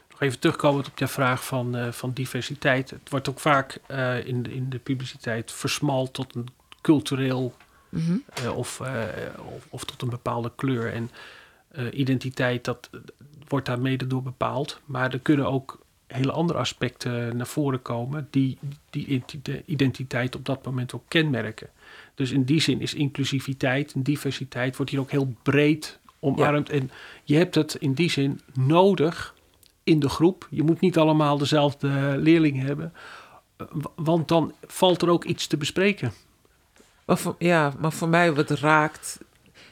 [0.10, 2.90] Nog even terugkomend op je vraag van, uh, van diversiteit.
[2.90, 6.48] Het wordt ook vaak uh, in, de, in de publiciteit versmald tot een
[6.82, 7.54] cultureel
[7.90, 8.24] mm -hmm.
[8.44, 8.82] uh, of,
[9.56, 10.94] of, of, tot een bepaalde kleur.
[10.94, 11.12] En
[11.92, 12.90] identiteit, dat
[13.54, 14.82] wordt daar mede door bepaald.
[14.86, 18.58] Maar er kunnen ook hele andere aspecten naar voren komen die
[18.90, 21.70] die de identiteit op dat moment ook kenmerken.
[22.16, 26.68] Dus in die zin is inclusiviteit en diversiteit wordt hier ook heel breed omarmd.
[26.68, 26.74] Ja.
[26.74, 26.92] En
[27.24, 29.36] je hebt het in die zin nodig
[29.84, 30.48] in de groep.
[30.50, 32.94] Je moet niet allemaal dezelfde leerling hebben,
[33.96, 36.14] want dan valt er ook iets te bespreken.
[37.06, 39.20] Maar voor, ja, maar voor mij wat raakt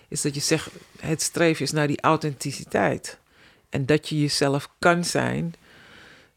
[0.08, 0.70] is dat je zegt
[1.00, 3.20] het streven is naar die authenticiteit.
[3.72, 5.54] En dat je jezelf kan zijn.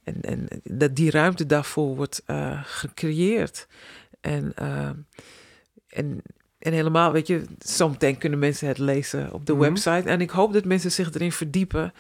[0.05, 3.67] En, en dat die ruimte daarvoor wordt uh, gecreëerd.
[4.21, 4.89] En, uh,
[5.89, 6.23] en,
[6.59, 9.63] en helemaal, weet je, zometeen kunnen mensen het lezen op de Mhm.
[9.63, 10.09] website.
[10.09, 11.93] En ik hoop dat mensen zich erin verdiepen.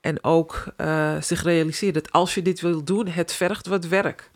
[0.00, 4.30] En ook uh, zich realiseren dat als je dit wil doen, het vergt wat werk.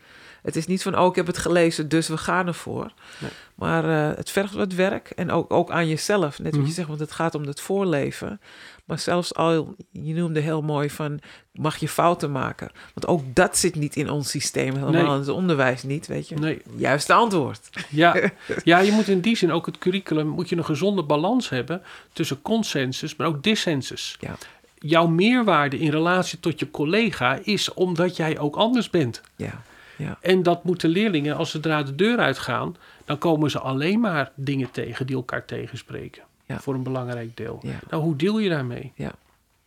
[0.49, 2.93] Het is niet van, oh, ik heb het gelezen, dus we gaan ervoor.
[3.19, 3.31] Nee.
[3.55, 6.39] Maar uh, het vergt wat werk en ook, ook aan jezelf.
[6.39, 6.69] Net wat Mhm.
[6.69, 8.41] je zegt, want het gaat om het voorleven.
[8.85, 11.21] Maar zelfs al, je noemde heel mooi van,
[11.53, 12.71] mag je fouten maken?
[12.95, 15.05] Want ook dat zit niet in ons systeem, helemaal Nee.
[15.05, 16.35] in het onderwijs niet, weet je.
[16.35, 17.69] Nee, Juiste antwoord.
[17.89, 18.17] Ja,
[18.65, 21.83] ja, je moet in die zin ook het curriculum, moet je een gezonde balans hebben
[22.13, 24.17] tussen consensus, maar ook dissensus.
[24.21, 24.37] Ja.
[24.79, 29.21] Jouw meerwaarde in relatie tot je collega is omdat jij ook anders bent.
[29.37, 29.63] Ja,
[29.99, 34.01] ja, En dat moeten leerlingen, als ze eruit de deur uitgaan, dan komen ze alleen
[34.01, 36.23] maar dingen tegen die elkaar tegenspreken.
[36.47, 36.61] Ja.
[36.61, 37.59] Voor een belangrijk deel.
[37.63, 38.93] ja, Nou, hoe deel je daarmee?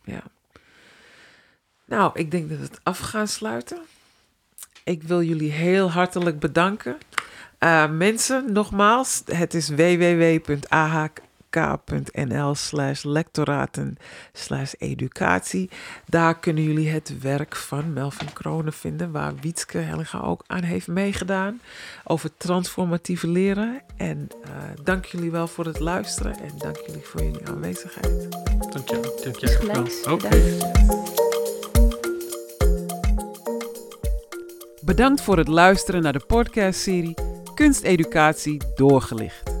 [0.04, 0.22] ja.
[1.84, 3.78] Nou, ik denk dat we het af gaan sluiten.
[4.84, 6.96] Ik wil jullie heel hartelijk bedanken.
[7.58, 9.68] Uh, mensen, nogmaals, het is
[11.56, 13.96] ahk.nl slash lectoraten
[14.32, 15.70] slash educatie.
[16.06, 20.86] Daar kunnen jullie het werk van Melvin Kronen vinden, waar Wietske Helga ook aan heeft
[20.86, 21.60] meegedaan
[22.04, 23.82] over transformatieve leren.
[23.96, 24.50] En uh,
[24.84, 28.30] dank jullie wel voor het luisteren en dank jullie voor jullie aanwezigheid.
[28.72, 29.20] Dank je.
[29.24, 30.14] Dank je wel.
[30.14, 30.26] Oké.
[30.26, 30.58] Okay.
[34.84, 37.14] Bedankt voor het luisteren naar de podcastserie
[37.54, 39.51] Kunsteducatie doorgelicht.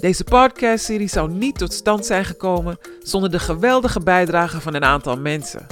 [0.00, 5.16] Deze podcastserie zou niet tot stand zijn gekomen zonder de geweldige bijdrage van een aantal
[5.16, 5.66] mensen.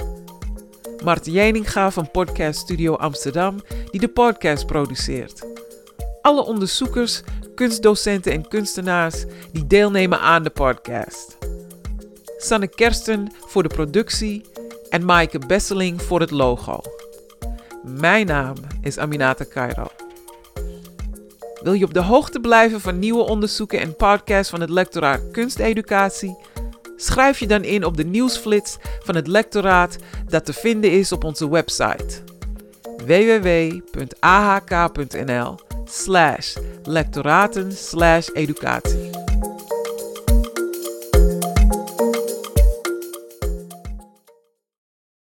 [1.03, 3.61] Marten Jeninga van Podcast Studio Amsterdam,
[3.91, 5.47] die de podcast produceert.
[6.21, 7.21] Alle onderzoekers,
[7.55, 11.37] kunstdocenten en kunstenaars die deelnemen aan de podcast.
[12.37, 14.45] Sanne Kersten voor de productie
[14.89, 16.81] en Maaike Besseling voor het logo.
[17.83, 19.87] Mijn naam is Aminata Cairo.
[21.61, 26.37] Wil je op de hoogte blijven van nieuwe onderzoeken en podcasts van het lectoraat Kunsteducatie?
[26.95, 29.97] Schrijf je dan in op de nieuwsflits van het lectoraat
[30.27, 32.23] dat te vinden is op onze website
[33.05, 33.99] www.ahk.nl
[35.85, 37.71] slash lectoraten
[38.33, 39.28] educatie.